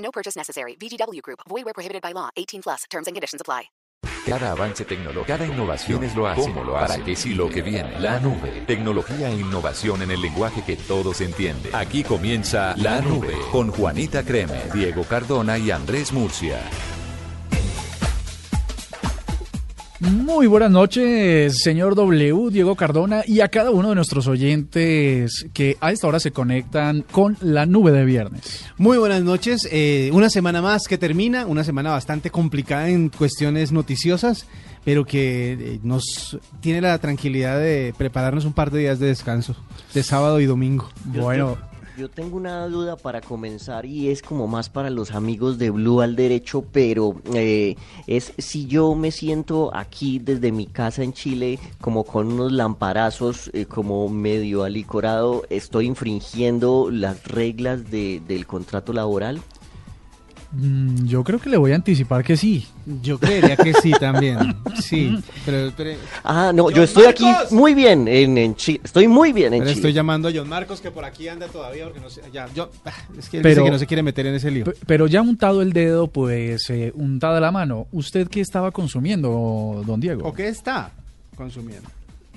[0.00, 0.76] No purchase necessary.
[0.76, 1.40] VGW Group.
[1.48, 2.30] Void where prohibited by law.
[2.36, 2.84] 18 plus.
[2.90, 3.70] Terms and conditions apply.
[4.26, 6.42] Cada avance tecnológico, cada innovación es lo hace.
[6.42, 6.88] ¿Cómo lo hace?
[6.88, 8.64] Para que si lo que viene, la nube.
[8.66, 11.74] Tecnología e innovación en el lenguaje que todos entienden.
[11.74, 16.60] Aquí comienza La Nube con Juanita Creme, Diego Cardona y Andrés Murcia.
[20.00, 25.76] Muy buenas noches, señor W, Diego Cardona, y a cada uno de nuestros oyentes que
[25.78, 28.64] a esta hora se conectan con la nube de viernes.
[28.78, 33.72] Muy buenas noches, eh, una semana más que termina, una semana bastante complicada en cuestiones
[33.72, 34.46] noticiosas,
[34.86, 39.54] pero que eh, nos tiene la tranquilidad de prepararnos un par de días de descanso,
[39.92, 40.88] de sábado y domingo.
[41.04, 41.58] Bueno,
[42.00, 46.00] Yo tengo una duda para comenzar y es como más para los amigos de Blue
[46.00, 51.58] al derecho, pero eh, es si yo me siento aquí desde mi casa en Chile
[51.78, 58.94] como con unos lamparazos, eh, como medio alicorado, ¿estoy infringiendo las reglas de- del contrato
[58.94, 59.42] laboral?
[60.52, 62.66] Mm, yo creo que le voy a anticipar que sí.
[63.02, 68.08] Yo creería que sí también, sí, pero, pero- Ah, no, yo estoy aquí muy bien
[68.08, 69.74] en, en Chile, estoy muy bien en pero Chile.
[69.74, 72.70] estoy llamando a John Marcos que por aquí anda todavía porque no sé, ya, yo,
[72.84, 74.64] ah, es que él Pero- dice que no se quiere meter en ese lío.
[74.86, 77.86] Pero ya untado el dedo, pues eh, untada la mano.
[77.92, 80.26] ¿Usted qué estaba consumiendo, don Diego?
[80.26, 80.90] ¿O qué está
[81.36, 81.88] consumiendo?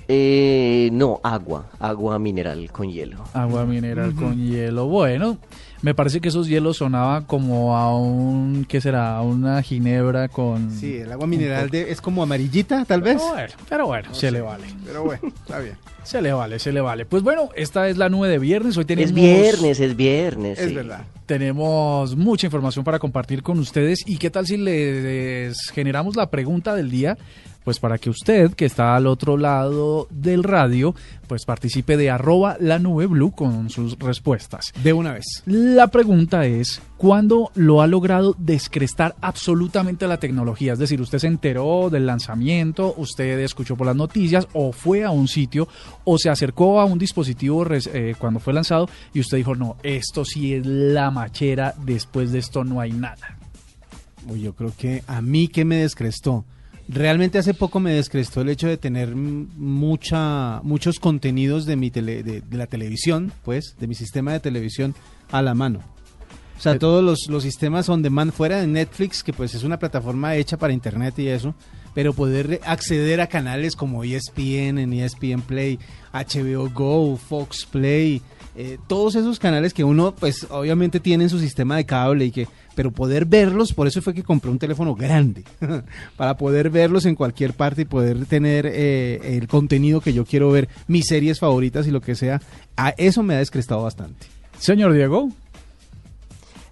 [0.06, 3.24] Eh, no, agua, agua mineral con hielo.
[3.32, 4.86] Agua mineral con hielo.
[4.86, 5.38] Bueno,
[5.84, 9.18] me parece que esos hielos sonaban como a un, ¿qué será?
[9.18, 10.70] A una ginebra con...
[10.70, 13.20] Sí, el agua mineral de, es como amarillita, tal vez.
[13.20, 14.64] Pero bueno, pero bueno, se le vale.
[14.86, 15.76] Pero bueno, está bien.
[16.04, 17.06] Se le vale, se le vale.
[17.06, 18.76] Pues bueno, esta es la nube de viernes.
[18.76, 19.08] Hoy tenemos...
[19.08, 20.58] Es viernes, es viernes.
[20.58, 20.74] Es sí.
[20.74, 21.06] verdad.
[21.24, 26.74] Tenemos mucha información para compartir con ustedes y qué tal si les generamos la pregunta
[26.74, 27.16] del día,
[27.64, 30.94] pues para que usted que está al otro lado del radio,
[31.26, 34.72] pues participe de arroba la nube blue con sus respuestas.
[34.82, 35.42] De una vez.
[35.46, 40.74] La pregunta es, ¿cuándo lo ha logrado descrestar absolutamente la tecnología?
[40.74, 45.10] Es decir, usted se enteró del lanzamiento, usted escuchó por las noticias o fue a
[45.10, 45.66] un sitio
[46.04, 50.24] o se acercó a un dispositivo eh, cuando fue lanzado y usted dijo, no, esto
[50.24, 53.38] sí es la machera, después de esto no hay nada.
[54.36, 56.44] Yo creo que a mí que me descrestó.
[56.88, 62.22] Realmente hace poco me descrestó el hecho de tener mucha, muchos contenidos de, mi tele-
[62.22, 64.94] de, de la televisión, pues, de mi sistema de televisión
[65.30, 65.80] a la mano.
[66.58, 69.64] O sea, Eh, todos los, los sistemas on demand fuera de Netflix, que pues es
[69.64, 71.54] una plataforma hecha para internet y eso,
[71.94, 75.78] pero poder acceder a canales como ESPN, en ESPN Play,
[76.12, 78.20] HBO Go, Fox Play,
[78.56, 82.30] eh, todos esos canales que uno pues obviamente tiene en su sistema de cable y
[82.30, 85.44] que pero poder verlos, por eso fue que compré un teléfono grande,
[86.16, 90.50] para poder verlos en cualquier parte y poder tener eh, el contenido que yo quiero
[90.50, 92.40] ver, mis series favoritas y lo que sea,
[92.76, 94.26] a eso me ha descrestado bastante.
[94.58, 95.28] Señor Diego,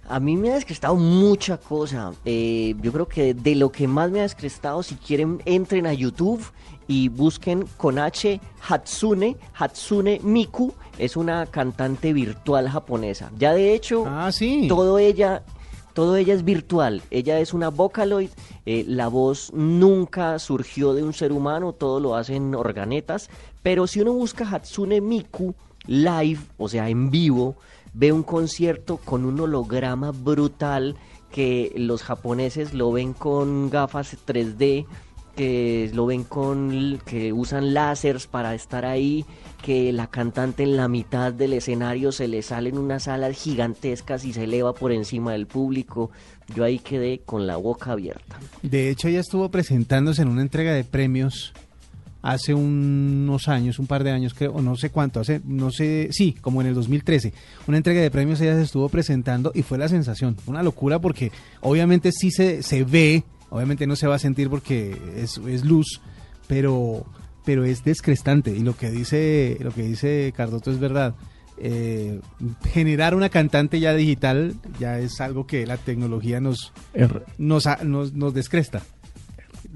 [0.09, 2.11] A mí me ha descrestado mucha cosa.
[2.25, 5.93] Eh, yo creo que de lo que más me ha descrestado, si quieren, entren a
[5.93, 6.43] YouTube
[6.87, 10.73] y busquen con H Hatsune, Hatsune Miku.
[10.97, 13.31] Es una cantante virtual japonesa.
[13.37, 14.67] Ya de hecho, Ah, sí.
[14.67, 15.43] todo ella,
[15.93, 17.01] todo ella es virtual.
[17.11, 18.29] Ella es una Vocaloid.
[18.65, 23.29] eh, la voz nunca surgió de un ser humano, todo lo hacen organetas.
[23.61, 25.53] Pero si uno busca Hatsune Miku
[25.85, 27.55] live, o sea, en vivo,
[27.93, 30.95] ve un concierto con un holograma brutal
[31.31, 34.85] que los japoneses lo ven con gafas 3D
[35.35, 39.25] que lo ven con que usan láseres para estar ahí,
[39.63, 44.33] que la cantante en la mitad del escenario se le salen unas alas gigantescas y
[44.33, 46.11] se eleva por encima del público.
[46.55, 48.39] Yo ahí quedé con la boca abierta.
[48.61, 51.53] De hecho, ella estuvo presentándose en una entrega de premios
[52.23, 56.33] hace unos años, un par de años, creo, no sé cuánto, hace, no sé, sí,
[56.39, 57.33] como en el 2013.
[57.67, 60.37] Una entrega de premios ella se estuvo presentando y fue la sensación.
[60.47, 64.99] Una locura porque obviamente sí se, se ve, obviamente no se va a sentir porque
[65.15, 66.01] es, es luz,
[66.47, 67.05] pero,
[67.45, 68.51] pero es descrestante.
[68.51, 71.15] Y lo que dice, lo que dice Cardoto es verdad.
[71.57, 72.19] Eh,
[72.71, 76.73] generar una cantante ya digital ya es algo que la tecnología nos,
[77.37, 78.81] nos, nos, nos descresta.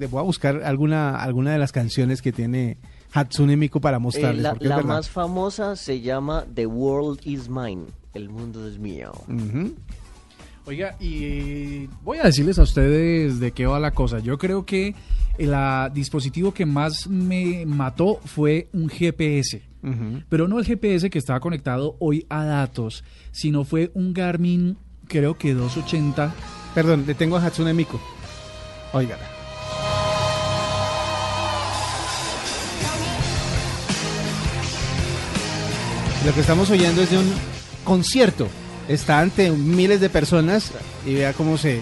[0.09, 2.77] Voy a buscar alguna, alguna de las canciones que tiene
[3.13, 4.43] Hatsune Miku para Eh, mostrarles.
[4.59, 7.85] la más famosa se llama The World Is Mine.
[8.13, 9.11] El mundo es mío.
[10.67, 14.19] Oiga, y voy a decirles a ustedes de qué va la cosa.
[14.19, 14.95] Yo creo que
[15.37, 15.55] el
[15.93, 19.61] dispositivo que más me mató fue un GPS.
[20.27, 24.77] Pero no el GPS que estaba conectado hoy a datos, sino fue un Garmin,
[25.07, 26.35] creo que 280.
[26.75, 27.97] Perdón, le tengo a Hatsune Miku.
[28.91, 29.23] Óigala.
[36.25, 37.33] Lo que estamos oyendo es de un
[37.85, 38.49] concierto.
[38.87, 40.71] Está ante miles de personas
[41.05, 41.81] y vea cómo se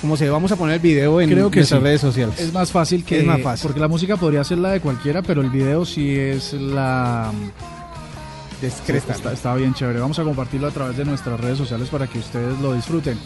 [0.00, 1.84] cómo se vamos a poner el video en Creo que nuestras sí.
[1.84, 2.38] redes sociales.
[2.38, 3.18] Es más fácil que...
[3.18, 3.64] Es más fácil.
[3.64, 7.32] Porque la música podría ser la de cualquiera, pero el video sí es la...
[8.60, 9.12] Descresta.
[9.12, 10.00] Está, está bien chévere.
[10.00, 13.18] Vamos a compartirlo a través de nuestras redes sociales para que ustedes lo disfruten.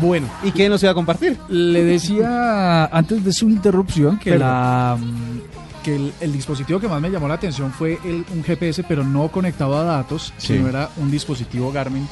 [0.00, 1.38] Bueno, ¿y qué nos iba a compartir?
[1.48, 4.48] Le decía antes de su interrupción que Perdón.
[4.48, 5.40] la mm,
[5.82, 9.04] que el, el dispositivo que más me llamó la atención fue el, un GPS, pero
[9.04, 10.54] no conectado a datos, Sí.
[10.54, 12.08] sino era un dispositivo Garmin.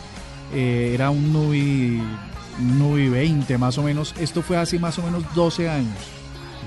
[0.53, 2.03] Eh, era un Nubi,
[2.59, 4.15] Nubi 20 más o menos.
[4.19, 5.95] Esto fue hace más o menos 12 años.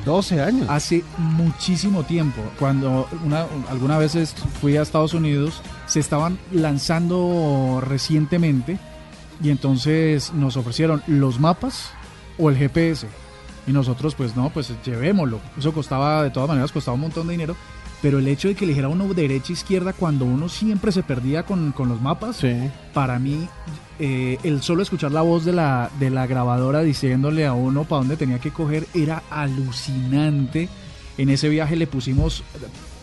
[0.05, 0.67] 12 años.
[0.69, 8.77] Hace muchísimo tiempo, cuando una, alguna vez fui a Estados Unidos, se estaban lanzando recientemente
[9.41, 11.89] y entonces nos ofrecieron los mapas
[12.37, 13.07] o el GPS.
[13.67, 15.39] Y nosotros, pues no, pues llevémoslo.
[15.57, 17.55] Eso costaba, de todas maneras, costaba un montón de dinero.
[18.01, 21.71] Pero el hecho de que eligiera uno derecha izquierda cuando uno siempre se perdía con,
[21.71, 22.53] con los mapas, Sí.
[22.93, 23.47] para mí,
[23.99, 27.99] eh, el solo escuchar la voz de la, de la grabadora diciéndole a uno para
[27.99, 30.67] dónde tenía que coger era alucinante.
[31.17, 32.43] En ese viaje le pusimos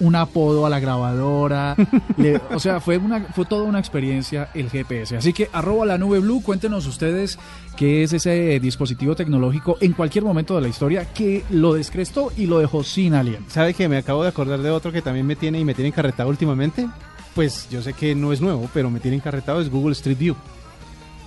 [0.01, 1.77] un apodo a la grabadora.
[2.17, 5.17] le- o sea, fue, una, fue toda una experiencia el GPS.
[5.17, 7.39] Así que arroba la nube blue, cuéntenos ustedes
[7.77, 12.47] qué es ese dispositivo tecnológico en cualquier momento de la historia que lo descrestó y
[12.47, 13.45] lo dejó sin aliento.
[13.49, 15.89] ¿Sabe que me acabo de acordar de otro que también me tiene y me tiene
[15.89, 16.89] encarretado últimamente?
[17.35, 20.35] Pues yo sé que no es nuevo, pero me tiene encarretado es Google Street View.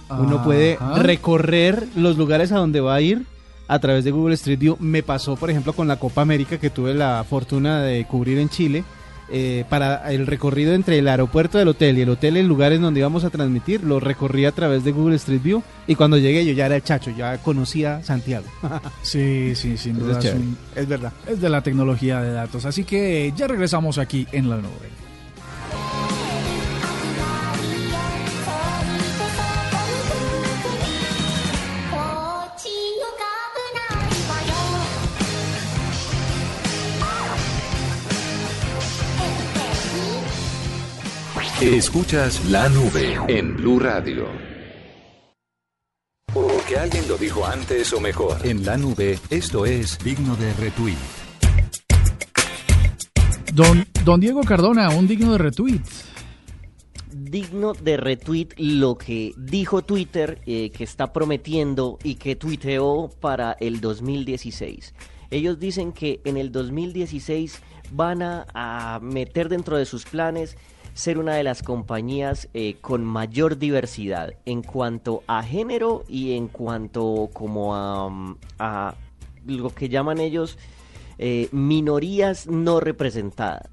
[0.10, 1.02] Uno puede Ajá.
[1.02, 3.26] recorrer los lugares a donde va a ir
[3.68, 4.78] a través de Google Street View.
[4.80, 8.50] Me pasó, por ejemplo, con la Copa América que tuve la fortuna de cubrir en
[8.50, 8.84] Chile.
[9.32, 13.00] eh, para el recorrido entre el aeropuerto del hotel y el hotel en lugares donde
[13.00, 16.52] íbamos a transmitir, lo recorrí a través de Google Street View y cuando llegué yo
[16.52, 18.46] ya era el chacho, ya conocía Santiago.
[19.02, 20.20] Sí, sí, sin duda.
[20.20, 21.14] es un- Es verdad.
[21.26, 22.66] es de la tecnología de datos.
[22.66, 24.90] Así que ya regresamos aquí en la nube.
[41.64, 44.28] Escuchas la nube en Blue Radio.
[46.34, 48.46] Porque alguien lo dijo antes o mejor.
[48.46, 50.98] En la nube, esto es digno de retweet.
[53.54, 55.82] Don, don Diego Cardona, un digno de retweet.
[57.14, 63.54] digno de retweet lo que dijo Twitter eh, que está prometiendo y que tuiteó para
[63.54, 64.94] el 2016.
[65.32, 67.62] Ellos dicen que en el 2016
[67.92, 70.58] van a, a meter dentro de sus planes
[70.94, 76.48] ser una de las compañías eh, con mayor diversidad en cuanto a género y en
[76.48, 78.96] cuanto como a, mm, a
[79.46, 80.58] lo que llaman ellos
[81.18, 83.70] eh, minorías no representadas.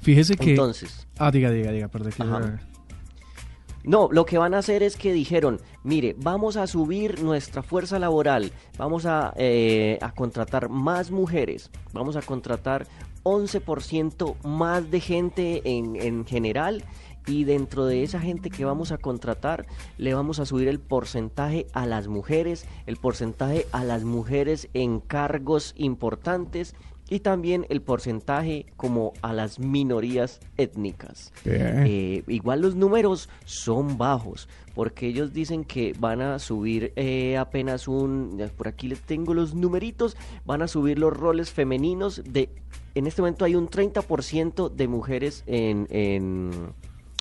[0.00, 0.50] Fíjese que.
[0.50, 2.12] Entonces, Ah, diga, diga, diga, perdón.
[2.18, 2.60] Ajá.
[3.82, 7.98] No, lo que van a hacer es que dijeron, mire, vamos a subir nuestra fuerza
[7.98, 12.86] laboral, vamos a, eh, a contratar más mujeres, vamos a contratar
[13.22, 16.84] 11% más de gente en, en general
[17.26, 19.66] y dentro de esa gente que vamos a contratar
[19.98, 25.00] le vamos a subir el porcentaje a las mujeres, el porcentaje a las mujeres en
[25.00, 26.74] cargos importantes
[27.10, 31.32] y también el porcentaje como a las minorías étnicas.
[31.44, 37.88] Eh, igual los números son bajos, porque ellos dicen que van a subir eh, apenas
[37.88, 42.48] un, por aquí les tengo los numeritos, van a subir los roles femeninos de,
[42.94, 46.50] en este momento hay un 30% de mujeres en, en,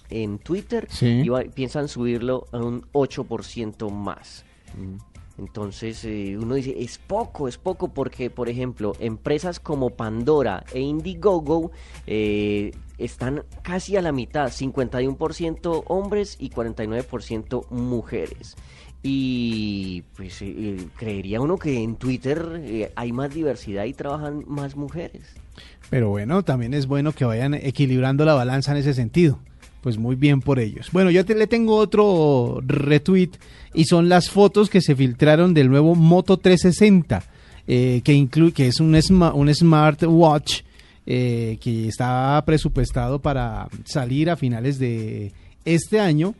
[0.09, 1.21] en Twitter Sí.
[1.25, 4.45] y va- piensan subirlo a un 8% más.
[5.37, 10.81] Entonces eh, uno dice, es poco, es poco porque, por ejemplo, empresas como Pandora e
[10.81, 11.71] Indiegogo
[12.07, 18.57] eh, están casi a la mitad, 51% hombres y 49% mujeres.
[19.01, 24.43] Y pues eh, eh, creería uno que en Twitter eh, hay más diversidad y trabajan
[24.47, 25.23] más mujeres.
[25.89, 29.39] Pero bueno, también es bueno que vayan equilibrando la balanza en ese sentido.
[29.81, 30.89] Pues muy bien por ellos.
[30.91, 33.29] Bueno, yo te, le tengo otro retweet
[33.73, 37.23] y son las fotos que se filtraron del nuevo Moto 360,
[37.65, 40.61] eh, que, incluye que es un, sma- un smartwatch
[41.05, 45.31] que está presupuestado para salir a finales de
[45.65, 46.35] este año,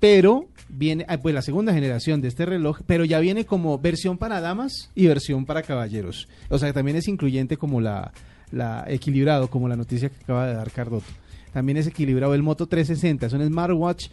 [0.00, 4.18] pero viene, ah, pues la segunda generación de este reloj, pero ya viene como versión
[4.18, 6.28] para damas y versión para caballeros.
[6.48, 8.12] O sea, también es incluyente como la,
[8.50, 11.06] la equilibrado, como la noticia que acaba de dar Cardoto.
[11.52, 14.08] También es equilibrado el Moto 360, es un smartwatch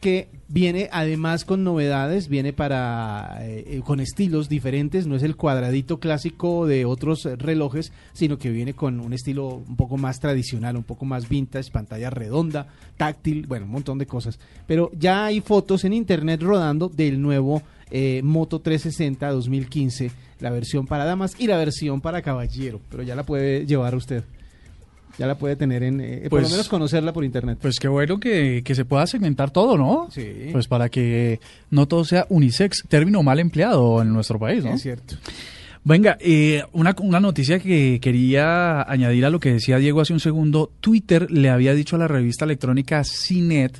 [0.00, 5.36] que viene además con novedades, viene para eh, eh, con estilos diferentes, no es el
[5.36, 10.76] cuadradito clásico de otros relojes, sino que viene con un estilo un poco más tradicional,
[10.76, 14.38] un poco más vintage, pantalla redonda, táctil, bueno, un montón de cosas.
[14.66, 20.10] Pero ya hay fotos en internet rodando del nuevo eh, Moto 360 2015,
[20.40, 24.24] la versión para damas y la versión para caballero, pero ya la puede llevar usted.
[25.18, 27.58] Ya la puede tener en, eh, por lo Pues- menos conocerla por internet.
[27.62, 30.08] Pues qué bueno que, que se pueda segmentar todo, ¿no?
[30.10, 30.48] Sí.
[30.52, 34.74] Pues para que no todo sea unisex, término mal empleado en nuestro país, ¿no?
[34.74, 35.16] Es cierto.
[35.84, 40.20] Venga, eh, una, una noticia que quería añadir a lo que decía Diego hace un
[40.20, 40.70] segundo.
[40.80, 43.78] Twitter le había dicho a la revista electrónica CNET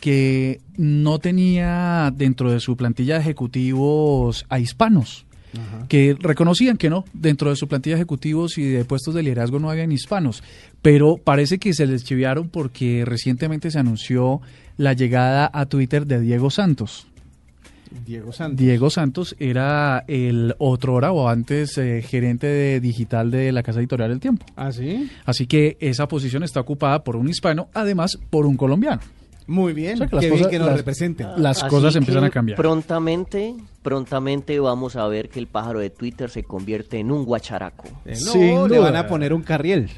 [0.00, 5.24] que no tenía dentro de su plantilla de ejecutivos a hispanos.
[5.88, 9.58] Que reconocían que no, dentro de su plantilla de ejecutivos y de puestos de liderazgo
[9.58, 10.42] no habían hispanos,
[10.82, 14.40] pero parece que se les chiviaron porque recientemente se anunció
[14.76, 17.06] la llegada a Twitter de Diego Santos.
[18.04, 18.58] Diego Santos.
[18.58, 23.78] Diego Santos era el otro hora o antes eh, gerente de digital de la Casa
[23.78, 24.46] Editorial del Tiempo.
[24.56, 25.08] ¿Ah, sí?
[25.24, 29.00] Así que esa posición está ocupada por un hispano, además por un colombiano.
[29.46, 29.94] Muy bien.
[29.94, 31.26] O sea, que las Qué bien cosas- que nos las- representen.
[31.36, 32.56] Las Así cosas empiezan a cambiar.
[32.56, 37.84] Prontamente, prontamente vamos a ver que el pájaro de Twitter se convierte en un guacharaco.
[38.06, 38.90] Eh, Sin no, le duda.
[38.90, 39.90] van a poner un carriel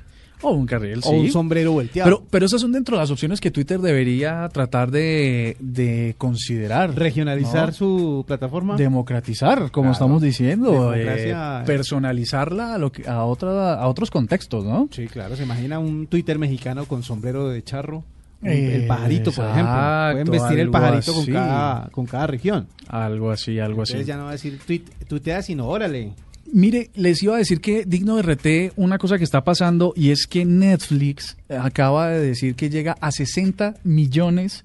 [0.43, 1.15] O un carril, o sí.
[1.17, 2.07] un sombrero volteado.
[2.11, 6.95] Pero, pero esas son dentro de las opciones que Twitter debería tratar de, de considerar.
[6.95, 7.73] regionalizar ¿no?
[7.73, 8.77] su plataforma.
[8.77, 9.93] democratizar, como Claro.
[9.93, 14.89] estamos diciendo, Democracia- eh, personalizarla a, lo que- a, otra, a otros contextos, ¿no?
[14.91, 18.05] Sí, claro, se imagina un Twitter mexicano con sombrero de charro.
[18.43, 19.73] Un- Eh, el pajarito, por ejemplo.
[20.13, 22.67] Pueden vestir el pajarito con cada, con cada región.
[22.89, 23.93] Algo así, algo así.
[23.95, 26.13] Entonces ya no va a decir tuit, tuitea, sino órale.
[26.53, 30.11] Mire, les iba a decir que digno de RT una cosa que está pasando y
[30.13, 34.65] es que Netflix acaba de decir que llega a 60 millones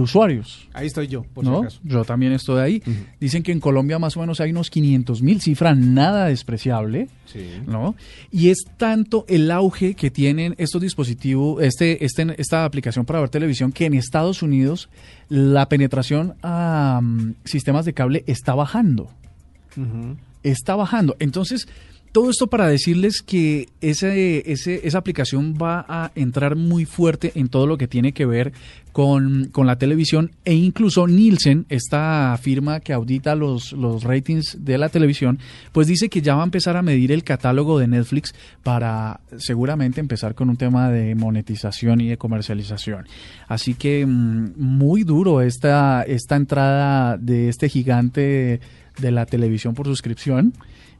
[0.00, 0.68] usuarios.
[0.72, 1.60] Ahí estoy yo, por ¿no?
[1.60, 1.80] si acaso.
[1.84, 2.82] Yo también estoy ahí.
[3.20, 7.08] Dicen que en Colombia más o menos hay unos 500 mil, cifra nada despreciable.
[7.26, 7.46] Sí.
[7.66, 7.94] ¿no?
[8.30, 13.28] Y es tanto el auge que tienen estos dispositivos, este, este, esta aplicación para ver
[13.28, 14.88] televisión, que en Estados Unidos
[15.28, 19.10] la penetración a mm, sistemas de cable está bajando.
[20.42, 21.16] Está bajando.
[21.18, 21.68] Entonces,
[22.16, 27.48] todo esto para decirles que ese, ese, esa aplicación va a entrar muy fuerte en
[27.48, 28.54] todo lo que tiene que ver
[28.92, 34.78] con, con la televisión e incluso Nielsen, esta firma que audita los, los ratings de
[34.78, 35.38] la televisión,
[35.72, 40.00] pues dice que ya va a empezar a medir el catálogo de Netflix para seguramente
[40.00, 43.06] empezar con un tema de monetización y de comercialización.
[43.46, 48.60] Así que mm, muy duro esta, esta entrada de este gigante
[48.98, 50.54] de la televisión por suscripción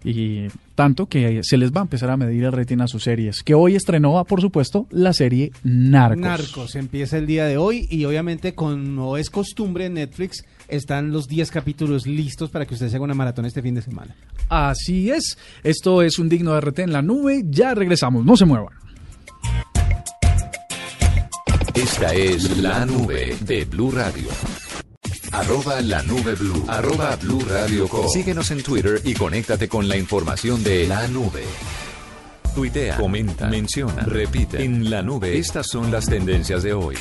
[0.06, 0.46] y
[0.76, 3.54] tanto que se les va a empezar a medir el rating a sus series, que
[3.54, 6.20] hoy estrenó, por supuesto, la serie Narcos.
[6.20, 11.26] Narcos empieza el día de hoy y obviamente como es costumbre en Netflix están los
[11.26, 14.14] 10 capítulos listos para que usted se haga una maratón este fin de semana.
[14.48, 18.44] Así es, esto es un digno de RT en la nube, ya regresamos, no se
[18.44, 18.74] muevan.
[21.74, 24.28] Esta es la nube de Blue Radio.
[25.36, 26.64] Arroba la nube blue.
[26.66, 28.08] Arroba blue radio com.
[28.08, 31.44] Síguenos en Twitter y conéctate con la información de la nube.
[32.54, 34.64] Tuitea, comenta, menciona, repite.
[34.64, 36.96] En la nube, estas son las tendencias de hoy.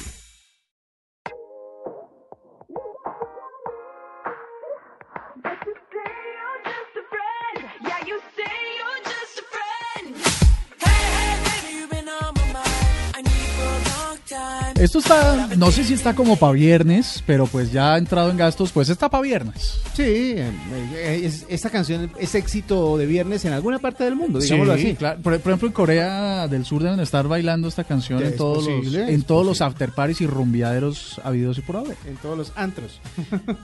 [14.85, 18.37] Esto está, no sé si está como para viernes, pero pues ya ha entrado en
[18.37, 19.79] gastos, pues está para viernes.
[19.95, 24.75] Sí, eh, es- esta canción es éxito de viernes en alguna parte del mundo, digámoslo
[24.77, 24.95] Sí, así.
[24.95, 25.19] claro.
[25.23, 28.65] Por, por ejemplo, en Corea del Sur deben estar bailando esta canción Es en todos
[28.67, 31.97] posible, los, en todos los after parties y rumbiaderos habidos y por haber.
[32.05, 32.99] En todos los antros.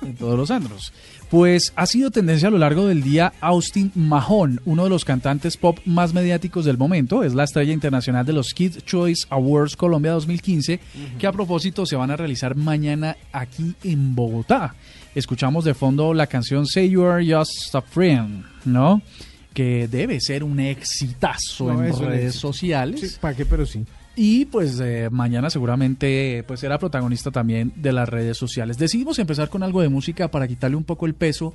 [0.01, 0.91] en todos los andros.
[1.31, 5.55] Pues ha sido tendencia a lo largo del día Austin Mahone, uno de los cantantes
[5.55, 10.11] pop más mediáticos del momento, es la estrella internacional de los Kids Choice Awards Colombia
[10.11, 10.81] 2015,
[11.17, 14.75] que a propósito se van a realizar mañana aquí en Bogotá.
[15.15, 19.01] Escuchamos de fondo la canción Say You Are Just a Friend, ¿no?
[19.53, 22.39] Que debe ser un exitazo No, en redes éxito.
[22.41, 22.99] sociales.
[22.99, 23.45] Sí, ¿Para qué?
[23.45, 23.85] Pero sí.
[24.15, 28.77] Y pues eh, mañana seguramente pues será protagonista también de las redes sociales.
[28.77, 31.53] Decidimos empezar con algo de música para quitarle un poco el peso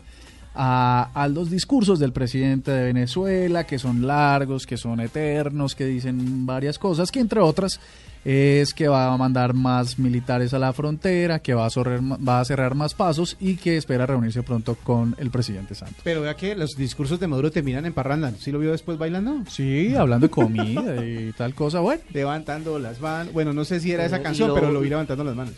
[0.57, 5.85] a, a los discursos del presidente de Venezuela, que son largos, que son eternos, que
[5.85, 7.81] dicen varias cosas, que entre otras
[8.27, 12.41] es que va a mandar más militares a la frontera, que va a, cerrar, va
[12.41, 15.99] a cerrar más pasos y que espera reunirse pronto con el presidente Santos.
[16.03, 18.33] Pero vea que los discursos de Maduro terminan en parranda.
[18.37, 19.45] ¿Sí lo vio después bailando?
[19.49, 22.03] Sí, hablando de comida y tal cosa, bueno.
[22.13, 23.33] Levantando las manos.
[23.33, 25.55] Bueno, no sé si era esa canción, pero lo vi levantando las manos.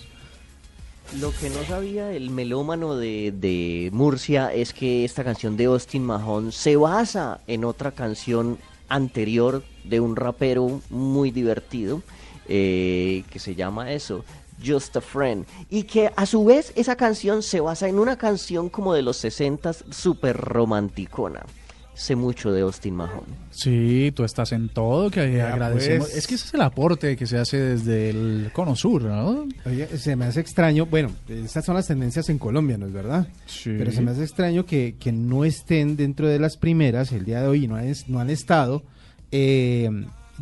[1.16, 6.04] Lo que no sabía el melómano de, de Murcia es que esta canción de Austin
[6.04, 8.58] Mahon se basa en otra canción
[8.90, 12.02] anterior de un rapero muy divertido
[12.46, 14.24] eh, que se llama eso,
[14.64, 15.46] Just a Friend.
[15.70, 19.16] Y que a su vez esa canción se basa en una canción como de los
[19.16, 21.46] 60 súper romanticona.
[21.98, 23.24] Sé mucho de Austin Mahon.
[23.50, 26.06] Sí, tú estás en todo, que Ya, agradecemos.
[26.06, 26.16] pues.
[26.16, 29.48] Es que ese es el aporte que se hace desde el Cono Sur, ¿no?
[29.66, 33.26] Oye, se me hace extraño, bueno, estas son las tendencias en Colombia, ¿no es verdad?
[33.46, 33.74] Sí.
[33.76, 37.42] Pero se me hace extraño que, que no estén dentro de las primeras el día
[37.42, 38.84] de hoy y no han, no han estado
[39.32, 39.90] eh,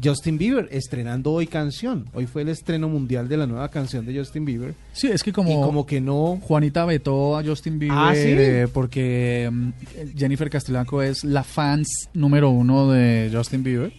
[0.02, 2.06] Justin Bieber estrenando hoy canción.
[2.14, 4.74] Hoy fue el estreno mundial de la nueva canción de Justin Bieber.
[4.92, 6.38] Sí, es que como, y como que no...
[6.42, 8.20] Juanita vetó a Justin Bieber Ah, ¿sí?
[8.24, 9.70] eh, porque mm,
[10.16, 13.92] Jennifer Castellanco es la fans número uno de Justin Bieber.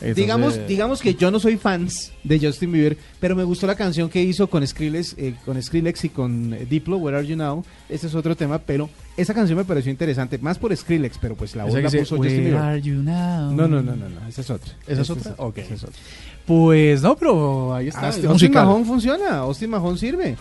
[0.00, 3.74] Entonces, Digamos, digamos que yo no soy fans de Justin Bieber, pero me gustó la
[3.74, 7.36] canción que hizo con Skrillex, eh, con Skrillex y con eh, Diplo, Where Are You
[7.36, 7.64] Now.
[7.88, 11.56] Ese es otro tema, pero esa canción me pareció interesante, más por Skrillex, pero pues
[11.56, 12.56] la voz la puso Justin "Where Bieber.
[12.60, 14.72] are you now?" No, no, no, no, no, esa es otra.
[14.86, 15.34] ¿Esa es otra?
[15.38, 15.58] Ok.
[15.58, 16.00] esa es otra.
[16.46, 18.08] Pues no, pero ahí está.
[18.08, 18.52] Este Austin.
[18.52, 20.36] Mahon funciona, Austin Mahon sirve.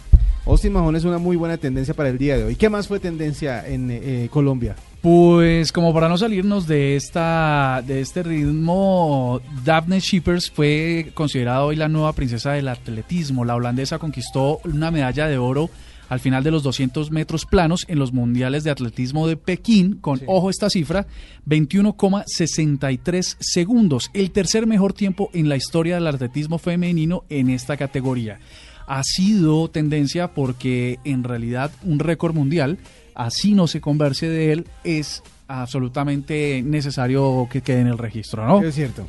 [0.46, 2.56] Austin Mahon es una muy buena tendencia para el día de hoy.
[2.56, 4.76] ¿Qué más fue tendencia en eh, Colombia?
[5.02, 11.76] Pues como para no salirnos de esta de este ritmo, Daphne Shippers fue considerada hoy
[11.76, 13.46] la nueva princesa del atletismo.
[13.46, 15.70] La holandesa conquistó una medalla de oro
[16.10, 20.22] al final de los 200 metros planos en los mundiales de atletismo de Pekín, con,
[20.28, 21.08] ojo esta cifra,
[21.48, 28.40] 21,63 segundos, el tercer mejor tiempo en la historia del atletismo femenino en esta categoría.
[28.88, 32.78] Ha sido tendencia porque en realidad un récord mundial,
[33.16, 38.62] así no se converse de él, es absolutamente necesario que quede en el registro, ¿no?
[38.64, 39.08] Es cierto.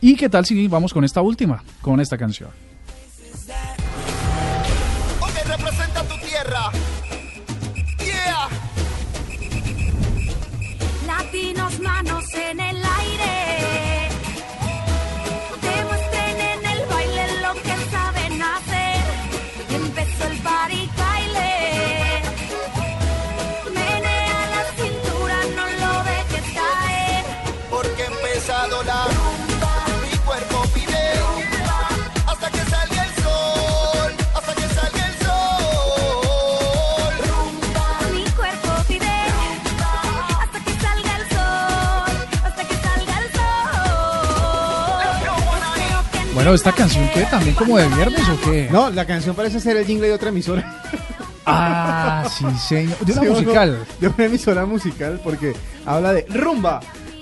[0.00, 2.50] ¿Y qué tal si vamos con esta última, con esta canción?
[6.30, 6.89] Tierra.
[46.50, 47.22] Bueno, ¿esta canción qué?
[47.26, 48.68] ¿También como de viernes o qué?
[48.72, 50.82] No, la canción parece ser el jingle de otra emisora.
[51.46, 52.98] Ah, sí, señor.
[52.98, 53.78] De una Sí, musical.
[54.00, 55.52] De una emisora musical porque
[55.86, 56.80] habla de rumba.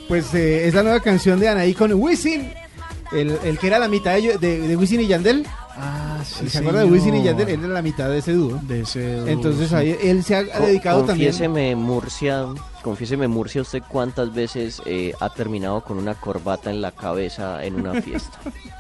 [0.09, 2.51] Pues eh, es la nueva canción de Anaí con Wisin.
[3.13, 5.47] El, el que era la mitad de, ellos- de, de Wisin y Yandel.
[5.77, 7.23] Ah, sí, ¿Se acuerda de Wisin y.
[7.23, 7.51] Yandel?
[7.51, 8.59] Él era la mitad de ese dúo.
[8.63, 11.33] De ese dúo, Entonces ahí él se ha Co- dedicado también.
[11.33, 12.47] Confiéseme, Murcia,
[12.83, 17.75] confiéseme, Murcia, usted cuántas veces eh, ha terminado con una corbata en la cabeza en
[17.75, 18.39] una fiesta.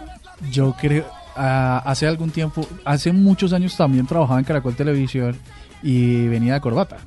[0.51, 1.05] Yo creo,
[1.37, 5.37] ah, hace algún tiempo, hace muchos años también trabajaba en Caracol Televisión
[5.83, 6.99] y venía de corbata.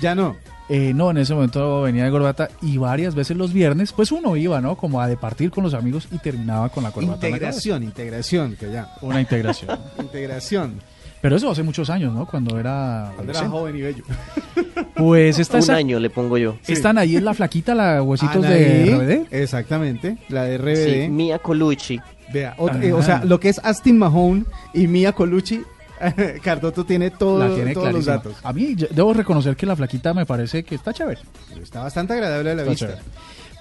[0.00, 0.36] Ya no.
[0.68, 4.34] Eh, no, en ese momento venía de corbata y varias veces los viernes, pues uno
[4.36, 4.76] iba, ¿no?
[4.76, 7.20] Como a departir con los amigos y terminaba con la corbata.
[7.20, 8.94] la Integración, integración, que ya.
[9.02, 9.78] Una integración.
[9.98, 10.80] Integración.
[11.20, 12.26] Pero eso hace muchos años, ¿no?
[12.26, 13.12] Cuando era...
[13.14, 14.04] Cuando era joven y bello.
[14.96, 16.56] Pues esta Un año le pongo yo.
[16.66, 19.26] Están ahí en la flaquita, la huesitos Anaí, de RBD.
[19.34, 20.18] Exactamente.
[20.28, 21.08] La de Sí, RBD.
[21.10, 22.00] Mia Colucci.
[22.32, 25.62] Vea, otra- eh, o sea, lo que es Austin Mahone y Mia Colucci,
[26.42, 28.34] Cardoto tiene, todo, tiene todos los datos.
[28.42, 31.20] A mí yo debo reconocer que la flaquita me parece que está chévere.
[31.62, 32.86] Está bastante agradable a la Está vista.
[32.86, 33.02] chévere.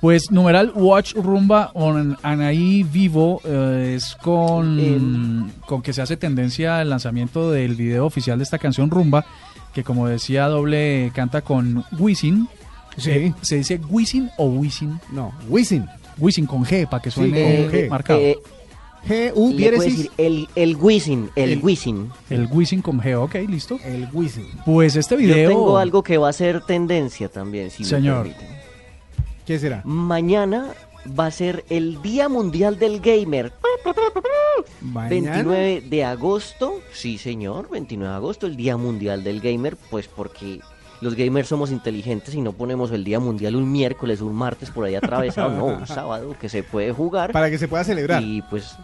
[0.02, 6.82] Pues numeral Watch Rumba on Anaí Vivo eh, es con, con que se hace tendencia
[6.82, 9.26] el lanzamiento del video oficial de esta canción Rumba,
[9.74, 12.48] que como decía Doble canta con Wisin.
[12.98, 13.10] Sí.
[13.12, 15.00] Eh, ¿Se dice Wisin o Wisin?
[15.12, 15.86] No, Wisin.
[16.18, 17.90] Wisin con G, para que Sí, suene con G.
[17.90, 18.20] marcado.
[18.20, 18.38] Eh,
[19.08, 19.84] G-U, le diéresis.
[19.86, 22.10] puedo decir el, el Wisin, el, El- Wisin.
[22.30, 23.78] El Wisin con G, ok, listo.
[23.84, 24.46] El Wisin.
[24.66, 25.50] Pues este Yo video...
[25.50, 28.28] tengo algo que va a ser tendencia también, si Señor.
[28.28, 28.36] me.
[29.46, 29.82] ¿Qué será?
[29.84, 30.68] Mañana
[31.08, 33.52] va a ser el Día Mundial del Gamer.
[34.82, 35.10] Mañana.
[35.10, 40.60] 29 de agosto, sí señor, 29 de agosto, el Día Mundial del Gamer, pues porque
[41.02, 44.86] los gamers somos inteligentes y no ponemos el Día Mundial un miércoles, un martes por
[44.86, 47.32] ahí atravesado, no, un sábado que se puede jugar.
[47.32, 48.24] Para que se pueda celebrar.
[48.24, 48.78] Y pues,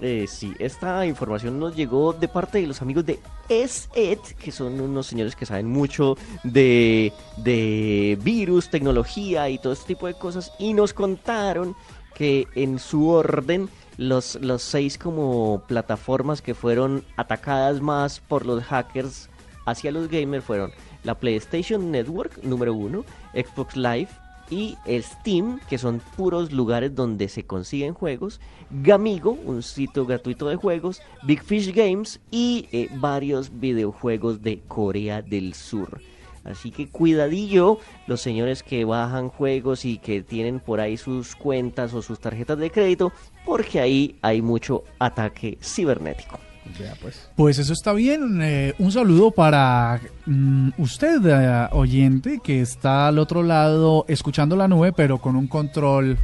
[0.00, 4.80] eh, sí, esta información nos llegó de parte de los amigos de ESET, que son
[4.80, 10.52] unos señores que saben mucho de, de virus, tecnología y todo este tipo de cosas,
[10.58, 11.76] y nos contaron
[12.14, 18.62] que en su orden los, los seis como plataformas que fueron atacadas más por los
[18.64, 19.28] hackers
[19.66, 20.72] hacia los gamers fueron
[21.04, 24.08] la PlayStation Network número uno, Xbox Live
[24.50, 30.56] y Steam, que son puros lugares donde se consiguen juegos, Gamigo, un sitio gratuito de
[30.56, 36.00] juegos, Big Fish Games y eh, varios videojuegos de Corea del Sur.
[36.44, 41.92] Así que cuidadillo los señores que bajan juegos y que tienen por ahí sus cuentas
[41.94, 43.12] o sus tarjetas de crédito,
[43.44, 46.38] porque ahí hay mucho ataque cibernético.
[46.78, 47.28] Vea, pues.
[47.36, 48.40] Pues eso está bien.
[48.42, 54.68] Eh, un saludo para mm, usted, eh, oyente, que está al otro lado escuchando la
[54.68, 56.16] nube, pero con un control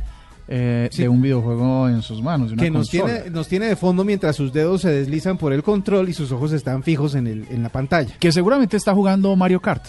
[0.49, 1.03] eh, Sí.
[1.03, 2.53] de un videojuego en sus manos.
[2.53, 3.15] una Que nos consola.
[3.23, 6.31] tiene, nos tiene de fondo mientras sus dedos se deslizan por el control y sus
[6.31, 8.15] ojos están fijos en, el, en la pantalla.
[8.21, 9.85] Que seguramente está jugando Mario Kart.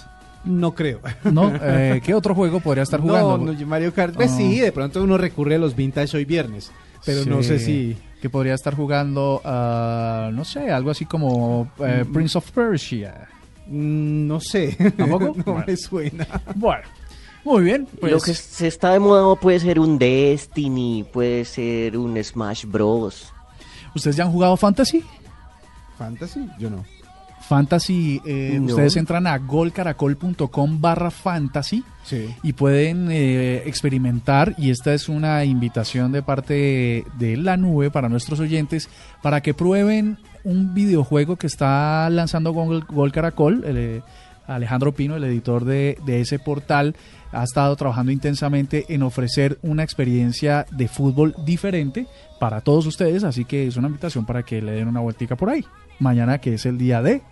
[0.45, 0.99] No creo.
[1.25, 1.51] ¿No?
[1.61, 3.37] Eh, ¿Qué otro juego podría estar jugando?
[3.37, 4.15] No, no, Mario Kart.
[4.15, 4.37] Pues Ah.
[4.37, 6.71] sí, de pronto uno recurre a los vintage hoy viernes.
[7.05, 7.95] Pero no sé si.
[8.21, 13.27] Que podría estar jugando, ah, no sé, algo así como eh, Prince of Persia.
[13.67, 14.75] mm, No sé.
[14.97, 15.35] ¿Tampoco?
[15.37, 15.63] no Bueno.
[15.67, 16.27] me suena.
[16.55, 16.83] Bueno,
[17.43, 17.87] muy bien.
[17.99, 22.65] Pues, Lo que se está de moda puede ser un Destiny, puede ser un Smash
[22.65, 23.31] Bros.
[23.95, 25.03] ¿Ustedes ya han jugado Fantasy?
[25.97, 26.47] ¿Fantasy?
[26.59, 26.83] Yo no.
[27.47, 28.67] Fantasy, eh, No.
[28.67, 32.33] ustedes entran a golcaracol.com barra fantasy Sí.
[32.43, 38.09] y pueden eh, experimentar y esta es una invitación de parte de la nube para
[38.09, 38.89] nuestros oyentes
[39.21, 43.63] para que prueben un videojuego que está lanzando Gol, Gol Caracol.
[43.65, 44.01] el, eh,
[44.47, 46.95] Alejandro Pino, el editor de, de ese portal,
[47.33, 52.07] ha estado trabajando intensamente en ofrecer una experiencia de fútbol diferente
[52.39, 55.49] para todos ustedes, así que es una invitación para que le den una vueltica por
[55.49, 55.65] ahí.
[55.99, 57.23] Mañana que es el día de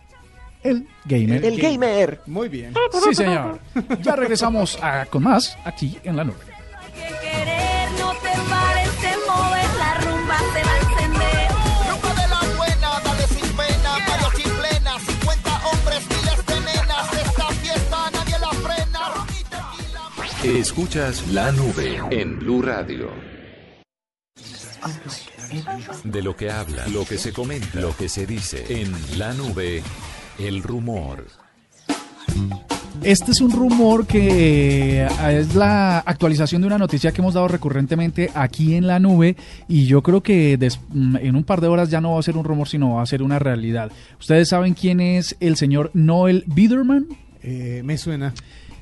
[0.65, 1.45] el gamer.
[1.45, 2.21] El gamer.
[2.25, 2.73] Muy bien.
[3.03, 3.59] Sí, señor.
[4.01, 6.37] Ya regresamos a- con más aquí en la nube.
[6.95, 11.47] que querer no te pares de mover, la rumba se va a encender.
[11.89, 17.13] Rumba de la buena, dale sin pena, varios chiflenas, 50 hombres, miles de nenas.
[17.13, 18.99] Esta fiesta nadie la frena.
[19.13, 19.43] Ron y
[20.43, 20.59] tequila.
[20.59, 23.09] Escuchas la nube en Blue Radio.
[26.03, 29.81] De lo que habla, lo que se comenta, lo que se dice en la nube,
[30.39, 31.25] el rumor.
[33.03, 37.47] Este es un rumor que eh, es la actualización de una noticia que hemos dado
[37.47, 39.35] recurrentemente aquí en la nube
[39.67, 42.23] y yo creo que des- mm, en un par de horas ya no va a
[42.23, 43.91] ser un rumor sino va a ser una realidad.
[44.19, 47.05] ¿Ustedes saben quién es el señor Noel Biederman?
[47.43, 48.33] Eh, me suena.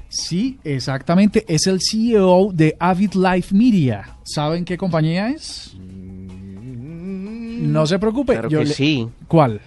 [0.09, 4.09] Sí, exactamente, es el CEO de Avid Life Media.
[4.23, 5.73] ¿Saben qué compañía es?
[6.55, 8.33] No se preocupe.
[8.33, 9.07] Claro yo que le- sí.
[9.27, 9.59] ¿Cuál?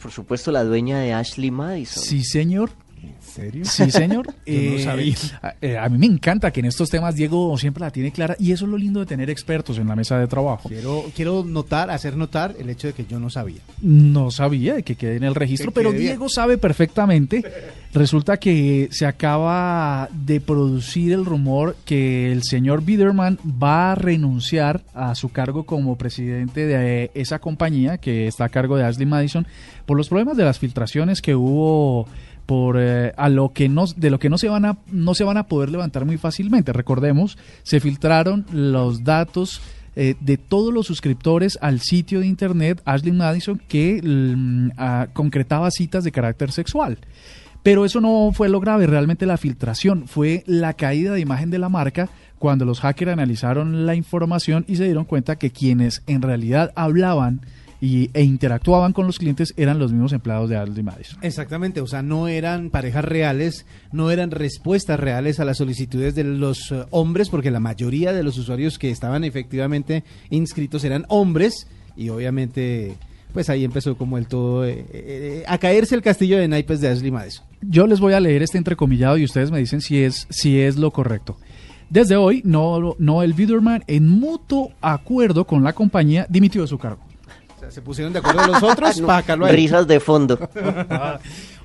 [0.00, 2.02] Por supuesto, la dueña de Ashley Madison.
[2.02, 2.70] Sí, señor.
[3.38, 3.64] ¿En serio?
[3.64, 4.26] Sí, señor.
[4.46, 5.14] Yo no sabía.
[5.42, 8.36] A, eh, a mí me encanta que en estos temas Diego siempre la tiene clara
[8.38, 10.68] y eso es lo lindo de tener expertos en la mesa de trabajo.
[10.68, 13.60] Quiero, quiero notar, hacer notar el hecho de que yo no sabía.
[13.80, 16.02] No sabía de que quede en el registro, Que pero bien.
[16.02, 17.42] Diego sabe perfectamente.
[17.94, 24.80] Resulta que se acaba de producir el rumor que el señor Biederman va a renunciar
[24.94, 29.46] a su cargo como presidente de esa compañía que está a cargo de Ashley Madison
[29.84, 32.08] por los problemas de las filtraciones que hubo
[32.46, 35.24] por eh, a lo que no de lo que no se van a no se
[35.24, 36.72] van a poder levantar muy fácilmente.
[36.72, 39.60] Recordemos, se filtraron los datos
[39.94, 45.70] eh, de todos los suscriptores al sitio de internet Ashley Madison que mm, ah, concretaba
[45.70, 46.98] citas de carácter sexual.
[47.62, 51.58] Pero eso no fue lo grave, realmente la filtración fue la caída de imagen de
[51.58, 56.22] la marca cuando los hackers analizaron la información y se dieron cuenta que quienes en
[56.22, 57.40] realidad hablaban
[57.82, 61.18] y, e interactuaban con los clientes eran los mismos empleados de Ashley Madison.
[61.20, 66.22] Exactamente, o sea, no eran parejas reales, no eran respuestas reales a las solicitudes de
[66.22, 71.66] los eh, hombres, porque la mayoría de los usuarios que estaban efectivamente inscritos eran hombres
[71.96, 72.94] y obviamente
[73.32, 76.88] pues ahí empezó como el todo eh, eh, a caerse el castillo de naipes de
[76.88, 77.44] Ashley Madison.
[77.62, 80.76] Yo les voy a leer este entrecomillado y ustedes me dicen si es, si es
[80.76, 81.36] lo correcto.
[81.90, 87.11] Desde hoy, no, Noel Biederman, en mutuo acuerdo con la compañía, dimitió de su cargo.
[87.62, 89.54] Sea, se pusieron de acuerdo los otros para sacarlo a él.
[89.54, 90.36] Risas de fondo.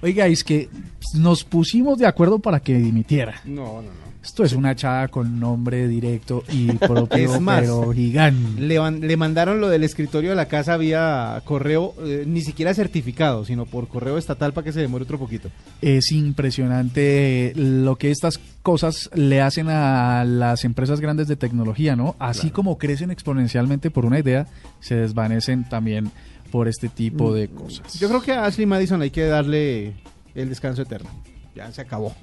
[0.01, 0.69] Oiga, es que
[1.15, 3.41] nos pusimos de acuerdo para que dimitiera.
[3.45, 4.07] No, no, no.
[4.27, 8.61] Esto es una echada con nombre directo y propio, Es más, pero gigante.
[8.61, 13.65] Le mandaron lo del escritorio de la casa vía correo, eh, ni siquiera certificado, sino
[13.65, 15.49] por correo estatal para que se demore otro poquito.
[15.81, 22.17] Es impresionante lo que estas cosas le hacen a las empresas grandes de tecnología, ¿no?
[22.19, 24.45] Así como crecen exponencialmente por una idea,
[24.81, 26.11] se desvanecen también
[26.51, 27.99] por este tipo de cosas.
[27.99, 29.93] Yo creo que a Ashley Madison hay que darle
[30.35, 31.09] el descanso eterno.
[31.55, 32.15] Ya se acabó.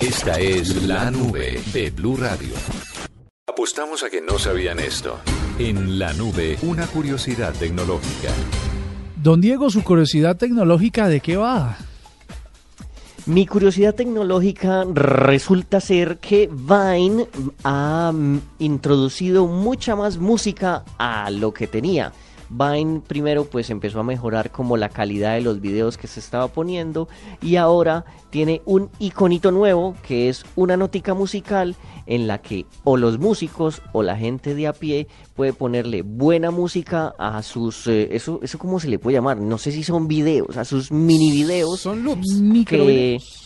[0.00, 2.54] Esta es la nube de Blue Radio.
[3.48, 5.18] Apostamos a que no sabían esto.
[5.58, 8.30] En la nube, una curiosidad tecnológica.
[9.22, 11.78] Don Diego, su curiosidad tecnológica, ¿de qué va?
[13.26, 17.26] Mi curiosidad tecnológica resulta ser que Vine
[17.64, 22.12] ha mm, introducido mucha más música a lo que tenía.
[22.48, 26.48] Vine primero pues empezó a mejorar como la calidad de los videos que se estaba
[26.48, 27.08] poniendo
[27.42, 31.74] y ahora tiene un iconito nuevo que es una notica musical
[32.06, 36.50] en la que o los músicos o la gente de a pie puede ponerle buena
[36.50, 40.06] música a sus eh, eso eso cómo se le puede llamar no sé si son
[40.06, 42.42] videos a sus mini videos Son loops.
[42.66, 43.18] que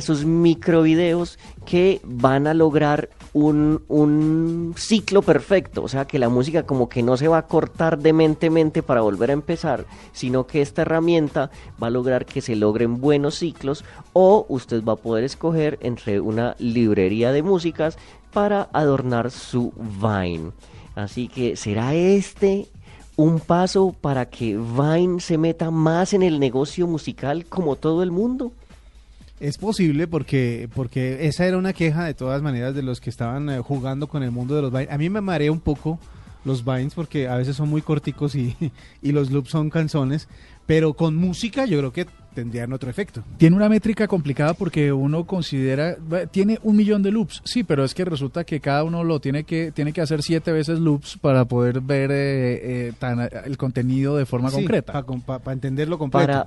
[0.00, 6.64] sus microvideos que van a lograr un, un ciclo perfecto, o sea que la música
[6.64, 10.82] como que no se va a cortar dementemente para volver a empezar, sino que esta
[10.82, 11.50] herramienta
[11.82, 16.20] va a lograr que se logren buenos ciclos o usted va a poder escoger entre
[16.20, 17.98] una librería de músicas
[18.32, 20.52] para adornar su Vine.
[20.94, 22.66] Así que será este
[23.16, 28.10] un paso para que Vine se meta más en el negocio musical como todo el
[28.10, 28.52] mundo.
[29.40, 33.48] Es posible porque, porque esa era una queja de todas maneras de los que estaban
[33.50, 34.90] eh, jugando con el mundo de los Vines.
[34.90, 35.98] A mí me marea un poco
[36.44, 38.56] los Vines porque a veces son muy corticos y,
[39.02, 40.28] y los loops son canzones,
[40.66, 43.24] pero con música yo creo que tendrían otro efecto.
[43.36, 45.96] Tiene una métrica complicada porque uno considera,
[46.30, 49.42] tiene un millón de loops, sí, pero es que resulta que cada uno lo tiene
[49.44, 54.16] que, tiene que hacer siete veces loops para poder ver eh, eh, tan- el contenido
[54.16, 54.92] de forma concreta.
[55.26, 56.26] Para entenderlo completo.
[56.26, 56.46] Para,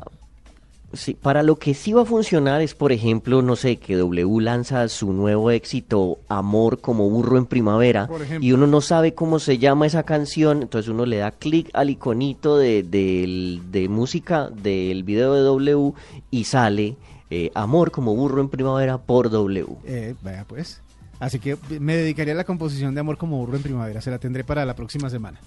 [0.94, 4.42] sí, para lo que sí va a funcionar es, por ejemplo, no sé, que W
[4.42, 9.58] lanza su nuevo éxito Amor como burro en primavera y uno no sabe cómo se
[9.58, 15.34] llama esa canción, entonces uno le da clic al iconito de, de música del video
[15.34, 15.94] de W
[16.30, 16.98] y sale
[17.34, 19.66] eh, Amor como burro en primavera por W.
[19.86, 20.82] Eh, vaya pues.
[21.20, 24.02] Así que me dedicaría a la composición de Amor como burro en primavera.
[24.02, 25.40] Se la tendré para la próxima semana.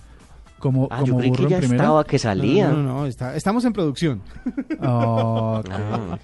[0.59, 1.83] Como, Ah, yo como creí que burro ya en primera.
[1.85, 2.69] estaba, que salía.
[2.69, 4.23] No, no, no, está- estamos en producción.
[4.71, 4.81] Ok.
[4.83, 6.19] Ah,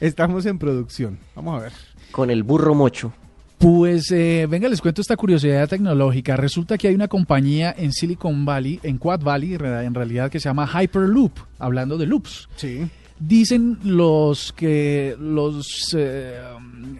[0.00, 1.18] Estamos en producción.
[1.36, 1.72] Vamos a ver.
[2.10, 3.12] con el burro mocho.
[3.58, 6.34] Pues eh, venga, les cuento esta curiosidad tecnológica.
[6.36, 10.48] Resulta que hay una compañía en Silicon Valley, en Quad Valley, en realidad, que se
[10.48, 12.48] llama Hyperloop, hablando de loops.
[12.56, 12.88] Sí.
[13.18, 16.40] Dicen los que los eh,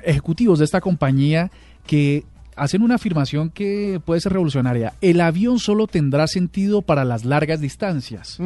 [0.05, 1.51] ejecutivos de esta compañía
[1.87, 2.25] que
[2.61, 4.93] hacen una afirmación que puede ser revolucionaria.
[5.01, 8.39] El avión solo tendrá sentido para las largas distancias.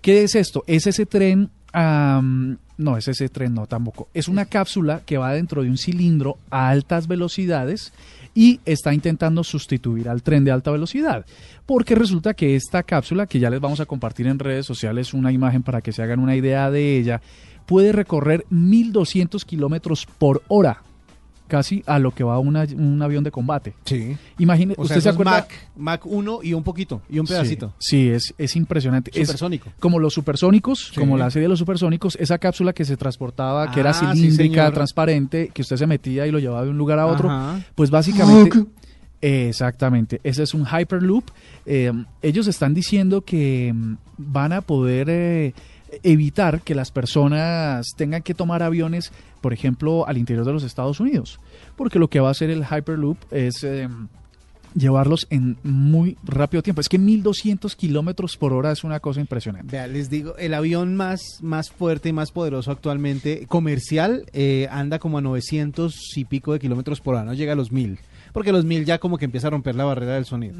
[0.00, 0.64] ¿Qué es esto?
[0.66, 4.08] Es ese tren, am, no, es ese tren, no, tampoco.
[4.14, 7.92] Es una cápsula que va dentro de un cilindro a altas velocidades
[8.34, 11.26] y está intentando sustituir al tren de alta velocidad.
[11.66, 15.32] Porque resulta que esta cápsula, que ya les vamos a compartir en redes sociales una
[15.32, 17.20] imagen para que se hagan una idea de ella,
[17.66, 20.82] puede recorrer 1200 kilómetros por hora.
[21.50, 23.74] Casi a lo que va una- un avión de combate.
[23.84, 24.16] Sí.
[24.38, 25.32] Imagine, O sea, ¿usted se acuerda?
[25.32, 27.74] Mac, Mac 1 y un poquito, y un pedacito.
[27.80, 29.10] Sí, sí, es, es impresionante.
[29.12, 29.70] Es Supersónico.
[29.80, 31.00] como los supersónicos, Sí.
[31.00, 34.06] como la serie de los supersónicos, esa cápsula que se transportaba, que era Ah, sí,
[34.14, 37.28] cilíndrica, transparente, que usted se metía y lo llevaba de un lugar a otro.
[37.28, 37.60] Ajá.
[37.74, 38.64] Pues básicamente,
[39.20, 41.24] exactamente, ese es un Hyperloop.
[41.66, 45.52] Eh, ellos están diciendo que mm, van a poder eh,
[46.02, 51.00] evitar que las personas tengan que tomar aviones, por ejemplo, al interior de los Estados
[51.00, 51.40] Unidos.
[51.76, 53.64] Porque lo que va a hacer el Hyperloop es...
[53.64, 53.88] eh,
[54.74, 56.80] llevarlos en muy rápido tiempo.
[56.80, 59.72] Es que 1200 kilómetros por hora es una cosa impresionante.
[59.72, 64.98] Vea, les digo, el avión más, más fuerte y más poderoso actualmente, comercial, eh, anda
[64.98, 67.98] como a 900 y pico de kilómetros por hora, no llega a los 1000.
[68.32, 70.54] Porque los 1000 ya como que empieza a romper la barrera del sonido.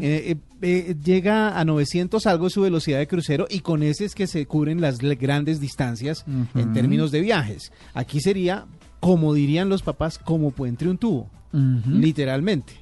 [0.00, 4.14] Eh, eh, eh, llega a 900 algo su velocidad de crucero y con ese es
[4.14, 7.72] que se cubren las grandes distancias en términos de viajes.
[7.94, 8.66] Aquí sería,
[9.00, 12.74] como dirían los papás, como puente un tubo, literalmente.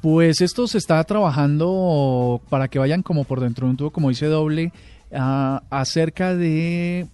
[0.00, 4.08] Pues esto se está trabajando para que vayan como por dentro de un tubo, como
[4.08, 4.72] dice doble,
[5.12, 7.06] ah, acerca de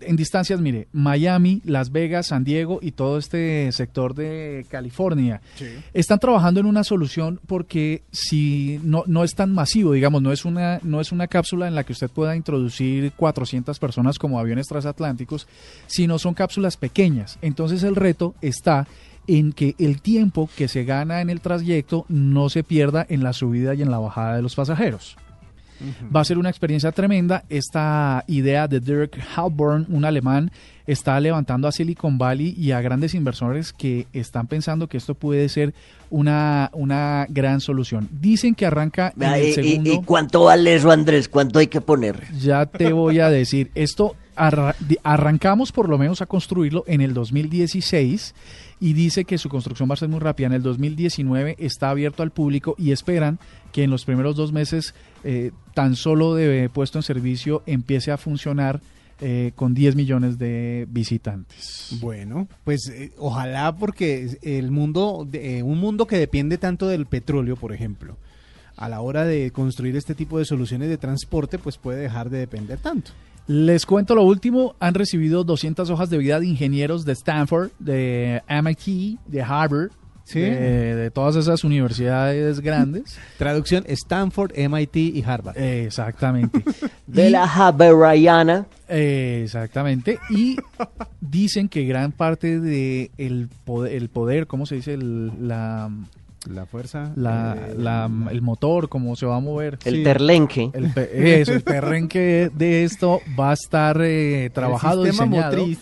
[0.00, 5.40] en distancias, mire, Miami, Las Vegas, San Diego y todo este sector de California
[5.92, 10.44] están trabajando en una solución porque si no, no es tan masivo, digamos, no es
[10.44, 14.66] una no es una cápsula en la que usted pueda introducir 400 personas como aviones
[14.66, 15.46] transatlánticos,
[15.86, 17.38] sino son cápsulas pequeñas.
[17.42, 18.86] Entonces el reto está
[19.26, 23.32] en que el tiempo que se gana en el trayecto no se pierda en la
[23.32, 25.16] subida y en la bajada de los pasajeros.
[26.14, 27.44] Va a ser una experiencia tremenda.
[27.48, 30.50] Esta idea de Dirk Halborn, un alemán,
[30.86, 35.48] está levantando a Silicon Valley y a grandes inversores que están pensando que esto puede
[35.48, 35.74] ser
[36.10, 38.08] una, una gran solución.
[38.12, 39.92] Dicen que arranca en Ah, el ¿Y, y- segundo.
[39.92, 41.28] y cuánto vale eso, Andrés?
[41.28, 42.22] ¿Cuánto hay que poner?
[42.38, 48.34] Ya te voy a decir, esto arrancamos por lo menos a construirlo en el 2016
[48.78, 50.46] y dice que su construcción va a ser muy rápida.
[50.48, 53.38] En el 2019 está abierto al público y esperan
[53.72, 54.94] que en los primeros dos meses
[55.24, 58.80] eh, tan solo de puesto en servicio empiece a funcionar
[59.18, 61.96] eh, con 10 millones de visitantes.
[62.02, 67.56] Bueno, pues eh, ojalá porque el mundo, eh, un mundo que depende tanto del petróleo,
[67.56, 68.18] por ejemplo,
[68.76, 72.40] a la hora de construir este tipo de soluciones de transporte, pues puede dejar de
[72.40, 73.12] depender tanto.
[73.46, 78.42] Les cuento lo último, han recibido 200 hojas de vida de ingenieros de Stanford, de
[78.48, 79.90] MIT, de Harvard,
[80.24, 80.40] Sí.
[80.40, 83.16] de, de todas esas universidades grandes.
[83.38, 85.56] Traducción Stanford, MIT y Harvard.
[85.56, 86.64] Exactamente.
[87.06, 88.66] De Y- la Havaiana.
[88.88, 90.18] eh, exactamente.
[90.28, 90.56] Y
[91.20, 94.94] dicen que gran parte de el poder, el poder ¿cómo se dice?
[94.94, 95.88] El, la,
[96.50, 97.12] La fuerza.
[97.16, 99.78] la, eh, la- el motor, cómo se va a mover.
[99.84, 100.02] El Sí.
[100.04, 100.70] terlenque.
[100.72, 105.78] El, eso, el perrenque de esto va a estar eh, trabajado, el sistema diseñado motriz.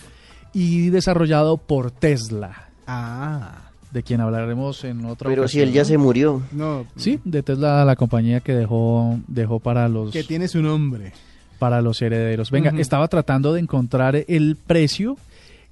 [0.53, 5.97] y desarrollado por Tesla, Ah, de quien hablaremos en otra Pero si él ya se
[5.99, 6.43] murió.
[6.53, 6.87] no.
[6.97, 11.13] Sí, de Tesla, la compañía que dejó dejó para los Que tiene su nombre.
[11.59, 12.51] para los herederos.
[12.51, 15.17] Venga, estaba tratando de encontrar el precio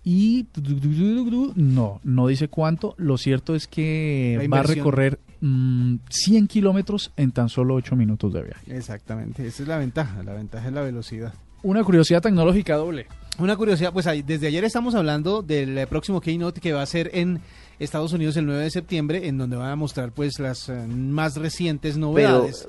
[0.05, 0.47] y
[1.57, 2.95] no, no dice cuánto.
[2.99, 8.33] Lo cierto es que va a recorrer mm, 100 kilómetros en tan solo 8 minutos
[8.33, 8.77] de viaje.
[8.77, 10.23] Exactamente, esa es la ventaja.
[10.23, 11.35] La ventaja es la velocidad.
[11.63, 13.07] Una curiosidad tecnológica doble.
[13.39, 17.11] Una curiosidad, pues ahí- desde ayer estamos hablando del próximo Keynote que va a ser
[17.15, 17.41] en
[17.79, 21.37] Estados Unidos el 9 de septiembre, en donde van a mostrar pues las eh, más
[21.37, 22.69] recientes Pero novedades.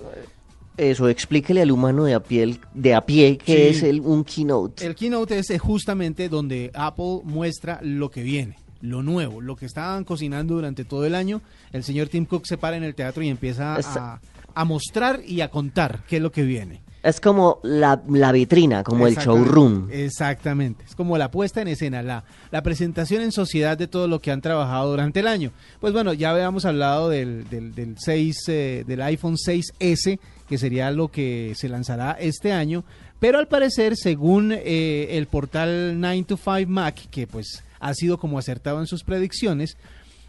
[0.77, 3.77] Eso, explíquele al humano de a pie, de a pie que Sí.
[3.77, 4.85] es el, un keynote.
[4.85, 10.03] El Keynote es justamente donde Apple muestra lo que viene, lo nuevo, lo que estaban
[10.03, 11.41] cocinando durante todo el año.
[11.71, 14.19] El señor Tim Cook se para en el teatro y empieza a,
[14.55, 16.81] a mostrar y a contar qué es lo que viene.
[17.03, 19.89] Es como la, la vitrina, como el showroom.
[19.91, 20.85] Exactamente.
[20.85, 24.31] Es como la puesta en escena, la, la presentación en sociedad de todo lo que
[24.31, 25.51] han trabajado durante el año.
[25.81, 30.91] Pues bueno, ya habíamos hablado del, del, del 6, eh, del iPhone 6S, que sería
[30.91, 32.85] lo que se lanzará este año.
[33.19, 38.17] Pero al parecer, según eh, el portal 9 to 5 Mac, que pues ha sido
[38.17, 39.75] como acertado en sus predicciones,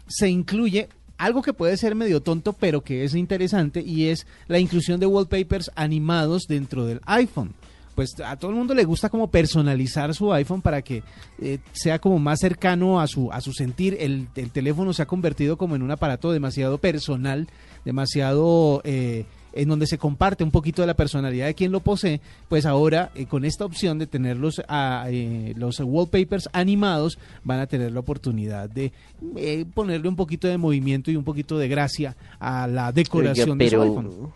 [0.07, 4.59] se incluye algo que puede ser medio tonto, pero que es interesante, y es la
[4.59, 7.53] inclusión de wallpapers animados dentro del iPhone.
[7.95, 11.01] Pues a todo el mundo le gusta como personalizar su iPhone para que
[11.41, 13.95] eh, sea como más cercano a su, a su sentir.
[13.99, 17.47] El, el teléfono se ha convertido como en un aparato demasiado personal,
[17.85, 18.81] demasiado...
[18.83, 19.25] eh,
[19.55, 23.11] en donde se comparte un poquito de la personalidad de quien lo posee, pues ahora
[23.15, 27.91] eh, con esta opción de tener los, ah, eh, los wallpapers animados van a tener
[27.91, 28.91] la oportunidad de
[29.37, 33.63] eh, ponerle un poquito de movimiento y un poquito de gracia a la decoración Oiga,
[33.63, 34.31] de su iPhone.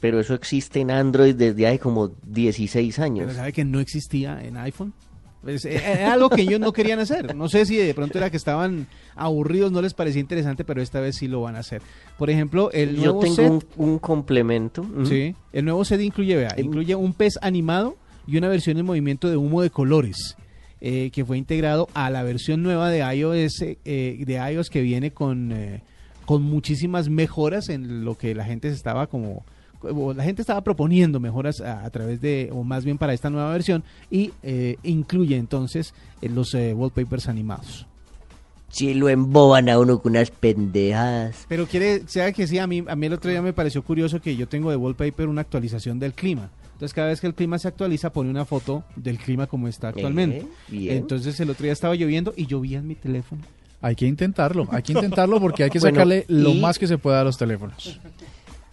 [0.00, 3.26] pero eso existe en Android desde hace como 16 años.
[3.26, 4.94] Pero sabe que no existía en iPhone.
[5.42, 7.34] Pues, eh, era algo que ellos no querían hacer.
[7.34, 11.00] No sé si de pronto era que estaban aburridos, no les parecía interesante, pero esta
[11.00, 11.80] vez sí lo van a hacer.
[12.18, 14.84] Por ejemplo, el Yo nuevo tengo set, un, un complemento.
[15.04, 19.28] sí, el nuevo set incluye, vea, incluye un pez animado y una versión en movimiento
[19.30, 20.36] de humo de colores.
[20.82, 23.76] eh, que fue integrado a la versión nueva de iOS, eh,
[24.26, 25.82] de iOS que viene con, eh,
[26.24, 29.44] con muchísimas mejoras en lo que la gente se estaba como
[29.82, 33.30] o la gente estaba proponiendo mejoras a, a través de, o más bien para esta
[33.30, 37.86] nueva versión, y eh, incluye entonces eh, los eh, wallpapers animados.
[38.68, 41.44] Si lo emboban a uno con unas pendejadas.
[41.48, 44.20] Pero quiere, sea que sí, a mí, a mí el otro día me pareció curioso
[44.20, 46.50] que yo tengo de wallpaper una actualización del clima.
[46.74, 49.88] Entonces cada vez que el clima se actualiza pone una foto del clima como está
[49.88, 50.46] actualmente.
[50.72, 50.96] Eh.
[50.96, 53.42] Entonces el otro día estaba lloviendo y llovía en mi teléfono.
[53.82, 56.86] Hay que intentarlo, hay que intentarlo porque hay que Bueno, sacarle lo y- más que
[56.86, 57.98] se pueda a los teléfonos.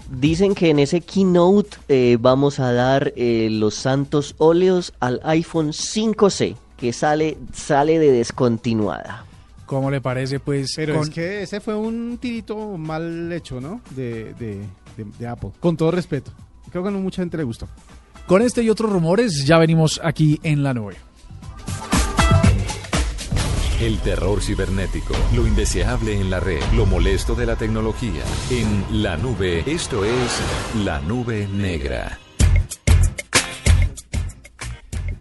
[0.10, 5.70] Dicen que en ese keynote eh, vamos a dar eh, los santos óleos al iPhone
[5.72, 9.26] 5C, que sale, sale de descontinuada.
[9.66, 10.40] ¿Cómo le parece?
[10.40, 13.82] Pues Pero con- es que ese fue un tirito mal hecho, ¿no?
[13.96, 14.62] De, de,
[14.96, 15.50] de- de Apple.
[15.60, 16.32] Con todo respeto.
[16.72, 17.68] Creo que no mucha gente le gustó.
[18.28, 20.96] con este y otros rumores ya venimos aquí en la nube.
[23.80, 28.24] El terror cibernético, lo indeseable en la red, lo molesto de la tecnología.
[28.50, 30.42] En la nube, esto es
[30.84, 32.18] la nube negra.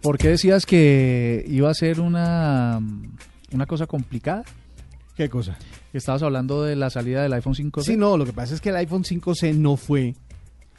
[0.01, 2.79] ¿Por qué decías que iba a ser una,
[3.51, 4.43] una cosa complicada?
[5.15, 5.55] ¿Qué cosa?
[5.93, 7.83] Estabas hablando de la salida del iPhone 5C.
[7.83, 10.15] Sí, no, lo que pasa es que el iPhone 5C no fue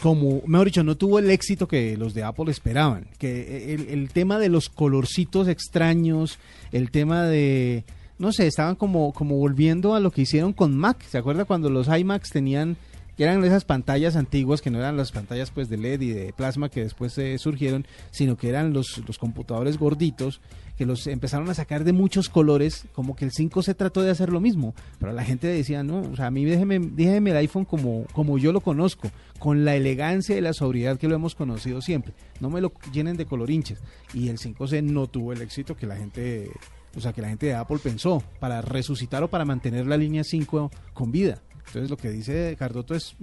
[0.00, 3.06] como, mejor dicho, no tuvo el éxito que los de Apple esperaban.
[3.18, 6.38] Que el, el tema de los colorcitos extraños,
[6.70, 7.84] el tema de,
[8.18, 11.02] no sé, estaban como, como volviendo a lo que hicieron con Mac.
[11.02, 12.76] ¿Se acuerda cuando los iMacs tenían,
[13.18, 16.32] que eran esas pantallas antiguas, que no eran las pantallas pues de LED y de
[16.32, 20.40] plasma que después eh, surgieron, sino que eran los, los computadores gorditos,
[20.76, 24.12] que los empezaron a sacar de muchos colores, como que el 5 se trató de
[24.12, 27.38] hacer lo mismo, pero la gente decía, no, o sea, a mí déjeme, déjeme el
[27.38, 29.10] iPhone como, como yo lo conozco,
[29.40, 33.16] con la elegancia y la sobriedad que lo hemos conocido siempre, no me lo llenen
[33.16, 33.80] de colorinches,
[34.14, 36.52] y el 5C no tuvo el éxito que la gente,
[36.96, 40.22] o sea, que la gente de Apple pensó, para resucitar o para mantener la línea
[40.22, 41.42] 5 con vida.
[41.68, 43.14] Entonces lo que dice Cardoto es,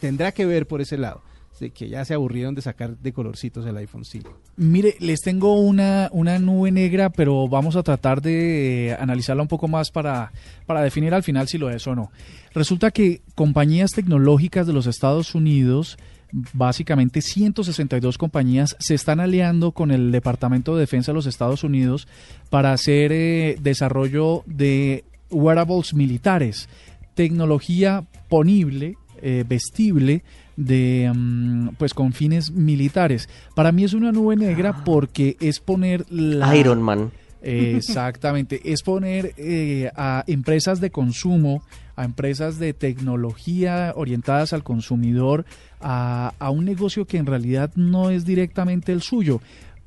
[0.00, 1.22] tendrá que ver por ese lado,
[1.58, 4.38] de que ya se aburrieron de sacar de colorcitos el iPhone 5.
[4.56, 9.68] Mire, les tengo una, una nube negra, pero vamos a tratar de analizarla un poco
[9.68, 10.32] más para,
[10.66, 12.10] para definir al final si lo es o no.
[12.52, 15.98] Resulta que compañías tecnológicas de los Estados Unidos,
[16.52, 22.08] básicamente 162 compañías, se están aliando con el Departamento de Defensa de los Estados Unidos
[22.50, 26.68] para hacer eh, desarrollo de wearables militares,
[27.14, 30.22] tecnología ponible, eh, vestible,
[30.56, 33.28] de mm, pues con fines militares.
[33.54, 37.12] Para mí es una nube negra porque es poner la Iron Man.
[37.44, 41.64] Exactamente, es poner eh, a empresas de consumo,
[41.96, 45.44] a empresas de tecnología orientadas al consumidor,
[45.80, 49.40] a, a un negocio que en realidad no es directamente el suyo,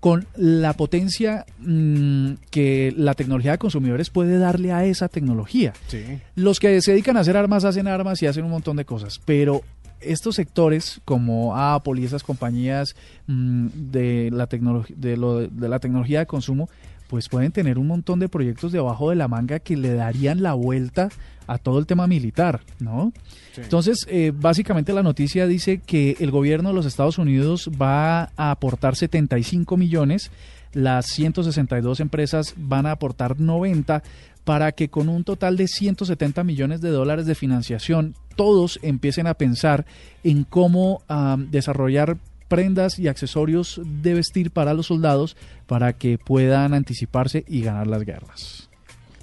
[0.06, 5.74] con la potencia mm, que la tecnología de consumidores puede darle a esa tecnología.
[5.88, 6.04] Sí.
[6.36, 9.20] Los que se dedican a hacer armas hacen armas y hacen un montón de cosas,
[9.26, 9.64] pero
[10.02, 12.96] estos sectores como Apple y esas compañías
[13.26, 16.70] mm, de, la tecnología de, lo- de la tecnología de consumo,
[17.08, 20.54] pues pueden tener un montón de proyectos debajo de la manga que le darían la
[20.54, 21.10] vuelta
[21.48, 23.14] a todo el tema militar, ¿no?
[23.56, 28.52] Entonces, eh, básicamente la noticia dice que el gobierno de los Estados Unidos va a
[28.52, 30.32] aportar 75 millones,
[30.74, 34.04] las 162 empresas van a aportar 90
[34.44, 39.34] para que con un total de 170 millones de dólares de financiación todos empiecen a
[39.34, 39.86] pensar
[40.24, 41.02] en cómo
[41.50, 42.18] desarrollar
[42.48, 45.36] prendas y accesorios de vestir para los soldados
[45.66, 48.70] para que puedan anticiparse y ganar las guerras.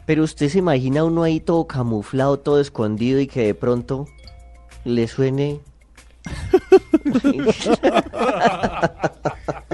[0.07, 4.07] Pero usted se imagina uno ahí todo camuflado, todo escondido y que de pronto
[4.85, 5.61] le suene.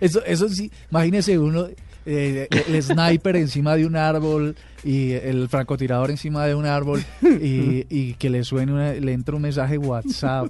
[0.00, 1.66] Eso, eso sí, imagínese uno,
[2.06, 7.86] eh, el sniper encima de un árbol y el francotirador encima de un árbol y,
[7.88, 10.48] y que le suene, una- le entra un mensaje WhatsApp.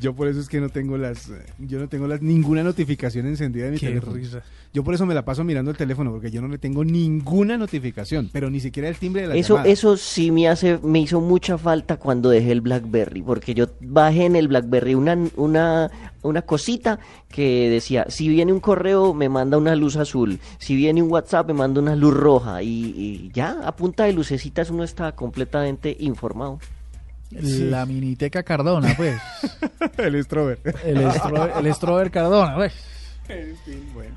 [0.00, 3.26] Yo por eso es que no tengo las, eh, yo no tengo las, ninguna notificación
[3.26, 4.16] encendida de mi Qué teléfono.
[4.16, 4.42] risa.
[4.72, 7.58] Yo por eso me la paso mirando el teléfono porque yo no le tengo ninguna
[7.58, 9.70] notificación, pero ni siquiera el timbre de la Eso, llamada.
[9.70, 14.24] eso sí me hace, me hizo mucha falta cuando dejé el BlackBerry, porque yo bajé
[14.24, 15.90] en el BlackBerry una, una,
[16.22, 21.02] una cosita que decía, si viene un correo me manda una luz azul, si viene
[21.02, 24.84] un WhatsApp me manda una luz roja, y, y ya a punta de lucecitas uno
[24.84, 26.58] está completamente informado.
[27.40, 29.20] La miniteca Cardona, pues.
[29.98, 30.60] el Strober.
[30.84, 32.72] El, el Strober Cardona, pues.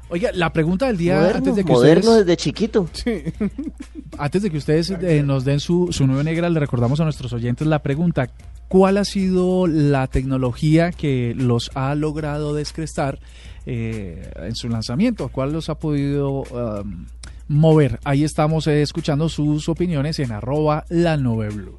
[0.09, 2.89] Oiga, la pregunta del día Moderno, antes de que moderno ustedes, desde chiquito.
[4.17, 7.31] antes de que ustedes eh, nos den su, su nube negra, le recordamos a nuestros
[7.33, 8.29] oyentes la pregunta:
[8.67, 13.19] ¿Cuál ha sido la tecnología que los ha logrado descrestar
[13.65, 15.29] eh, en su lanzamiento?
[15.29, 17.05] ¿Cuál los ha podido um,
[17.47, 17.99] mover?
[18.03, 21.77] Ahí estamos eh, escuchando sus opiniones en arroba la nube blue.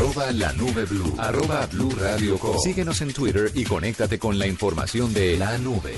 [0.00, 1.14] Arroba la nube blue.
[1.18, 2.58] Arroba blue radio com.
[2.58, 5.92] Síguenos en Twitter y conéctate con la información de la nube.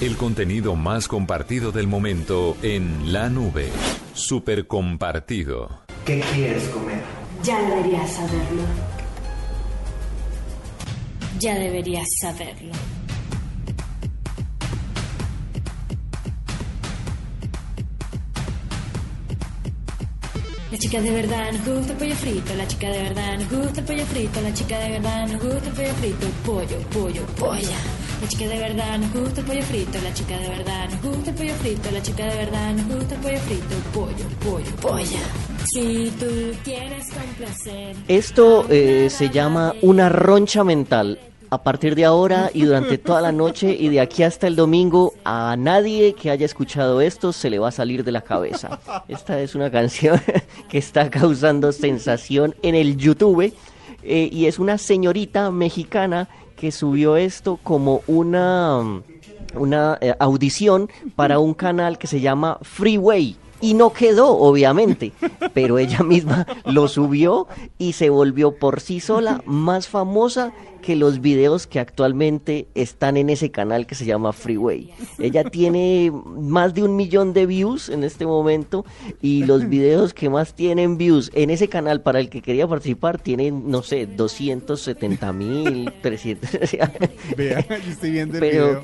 [0.00, 3.68] El contenido más compartido del momento en la nube.
[4.12, 5.80] Super compartido.
[6.06, 7.02] ¿Qué quieres comer?
[7.42, 8.62] Ya deberías saberlo.
[11.40, 12.72] Ya deberías saberlo.
[20.74, 23.78] La chica de verdad nos gusta el pollo frito, la chica de verdad nos gusta
[23.78, 27.78] el pollo frito, la chica de verdad nos gusta el pollo frito, pollo, pollo, polla.
[28.20, 31.30] La chica de verdad nos gusta el pollo frito, la chica de verdad nos gusta
[31.30, 35.20] el pollo frito, la chica de verdad nos gusta el pollo frito, pollo, pollo, polla.
[35.72, 36.26] Si tú
[36.64, 37.94] quieres complacer.
[38.08, 41.20] Esto eh, se llama una roncha mental.
[41.50, 45.14] A partir de ahora y durante toda la noche y de aquí hasta el domingo,
[45.24, 48.80] a nadie que haya escuchado esto se le va a salir de la cabeza.
[49.08, 50.20] Esta es una canción
[50.68, 53.52] que está causando sensación en el YouTube
[54.02, 59.02] eh, y es una señorita mexicana que subió esto como una,
[59.54, 63.36] una eh, audición para un canal que se llama Freeway.
[63.64, 65.12] Y no quedó, obviamente,
[65.54, 67.46] pero ella misma lo subió
[67.78, 70.52] y se volvió por sí sola más famosa
[70.82, 74.90] que los videos que actualmente están en ese canal que se llama Freeway.
[75.18, 78.84] Ella tiene más de un millón de views en este momento
[79.22, 83.18] y los videos que más tienen views en ese canal para el que quería participar
[83.18, 86.50] tienen, no sé, 270 mil, 300.
[87.38, 88.82] Vea, yo estoy viendo el Pero- video.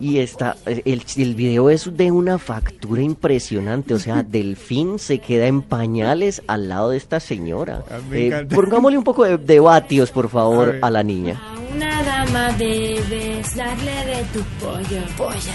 [0.00, 5.46] Y está, el, el video es de una factura impresionante, o sea, Delfín se queda
[5.46, 7.82] en pañales al lado de esta señora.
[7.90, 10.78] Ah, Eh, pongámosle un poco de, de vatios, por A favor, ver.
[10.82, 11.40] a la niña.
[11.44, 15.02] A una dama debes darle de tu pollo.
[15.16, 15.54] Polla.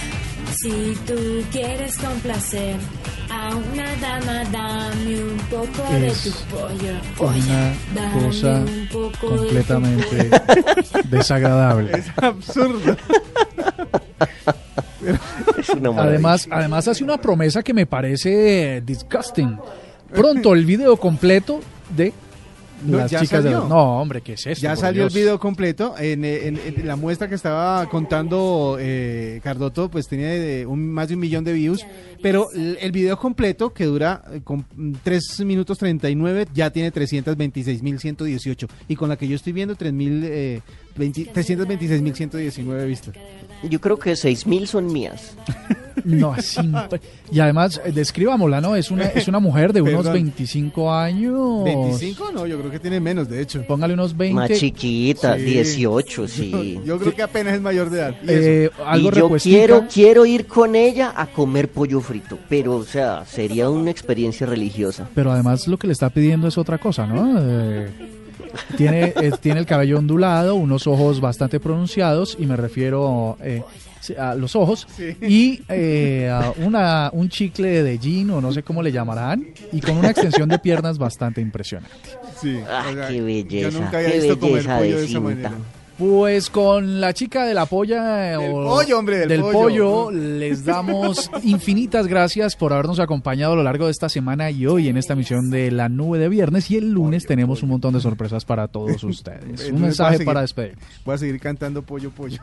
[0.56, 1.14] Si tú
[1.52, 2.76] quieres complacer
[3.30, 6.94] a una dama, dame un poco de Es tu pollo.
[7.18, 7.74] Polla.
[7.92, 10.30] Una Dame cosa un poco de tu completamente
[11.10, 11.92] desagradable.
[11.98, 12.96] Es absurdo.
[15.98, 19.58] Además, además hace una promesa que me parece disgusting.
[20.14, 21.60] Pronto el video completo
[21.96, 22.14] de
[22.86, 23.68] No, las ya chicas de salió.
[23.68, 24.62] No, hombre, ¿qué es esto?
[24.62, 25.16] Ya salió Dios?
[25.16, 25.96] el video completo.
[25.98, 31.08] En, en- en la muestra que estaba contando eh, Cardoto, pues tenía eh, un- más
[31.08, 31.86] de un millón de views.
[32.22, 34.66] Pero el, el video completo, que dura eh, con
[35.04, 38.68] 3 minutos 39, ya tiene 326.118.
[38.88, 40.62] Y con la que yo estoy viendo, 3.000, eh,
[40.96, 43.16] 20 326.119 vistas.
[43.70, 45.36] Yo creo que 6.000 son mías.
[46.08, 47.00] No, es imp-
[47.32, 48.76] Y además, eh, describámosla, ¿no?
[48.76, 50.14] Es una, es una mujer de unos Perdón.
[50.14, 51.34] 25 años.
[51.66, 52.34] ¿25?
[52.34, 53.64] No, yo creo que tiene menos, de hecho.
[53.68, 54.34] Póngale unos 20.
[54.36, 55.44] Más chiquita, Sí.
[55.44, 56.52] 18, sí.
[56.52, 58.16] Yo, yo creo que apenas es mayor de edad.
[58.24, 58.26] Y.
[58.30, 62.84] Eh, algo y yo quiero, quiero ir con ella a comer pollo frito, pero, o
[62.84, 65.10] sea, sería una experiencia religiosa.
[65.14, 67.38] Pero además lo que le está pidiendo es otra cosa, ¿no?
[67.42, 67.88] Eh,
[68.78, 73.62] tiene, eh, tiene el cabello ondulado, unos ojos bastante pronunciados, y me refiero eh,
[74.16, 74.88] a los ojos,
[75.22, 76.32] y eh,
[76.64, 80.48] una, un chicle de jean, o no sé cómo le llamarán, y con una extensión
[80.50, 81.96] de piernas bastante impresionante.
[82.40, 85.02] Sí, Ah, o sea, qué belleza, Yo nunca había qué visto comer belleza pollo de
[85.02, 85.52] de esa manera.
[85.98, 90.04] Pues con la chica de la polla Del o pollo, hombre, del pollo.
[90.06, 90.12] pollo.
[90.12, 94.90] les damos infinitas gracias por habernos acompañado a lo largo de esta semana y hoy
[94.90, 98.00] en esta misión de la nube de viernes y el lunes tenemos un montón de
[98.02, 99.70] sorpresas para todos ustedes.
[99.72, 100.78] Un mensaje seguir- para despedir.
[101.04, 102.40] Voy a seguir cantando pollo, pollo.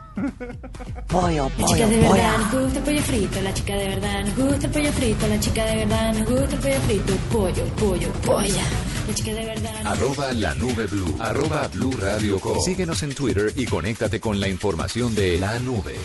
[1.07, 4.35] Pollo, La chica de verdad nos gusta el pollo frito, la chica de verdad nos
[4.35, 8.07] gusta el pollo frito, la chica de verdad nos gusta el pollo frito, pollo, pollo,
[8.25, 8.63] polla.
[9.07, 11.15] La chica de verdad Arroba la nube blue.
[11.19, 12.59] Arroba blue radio com.
[12.59, 13.13] Síguenos en
[13.55, 15.95] Y conéctate con la información de la nube.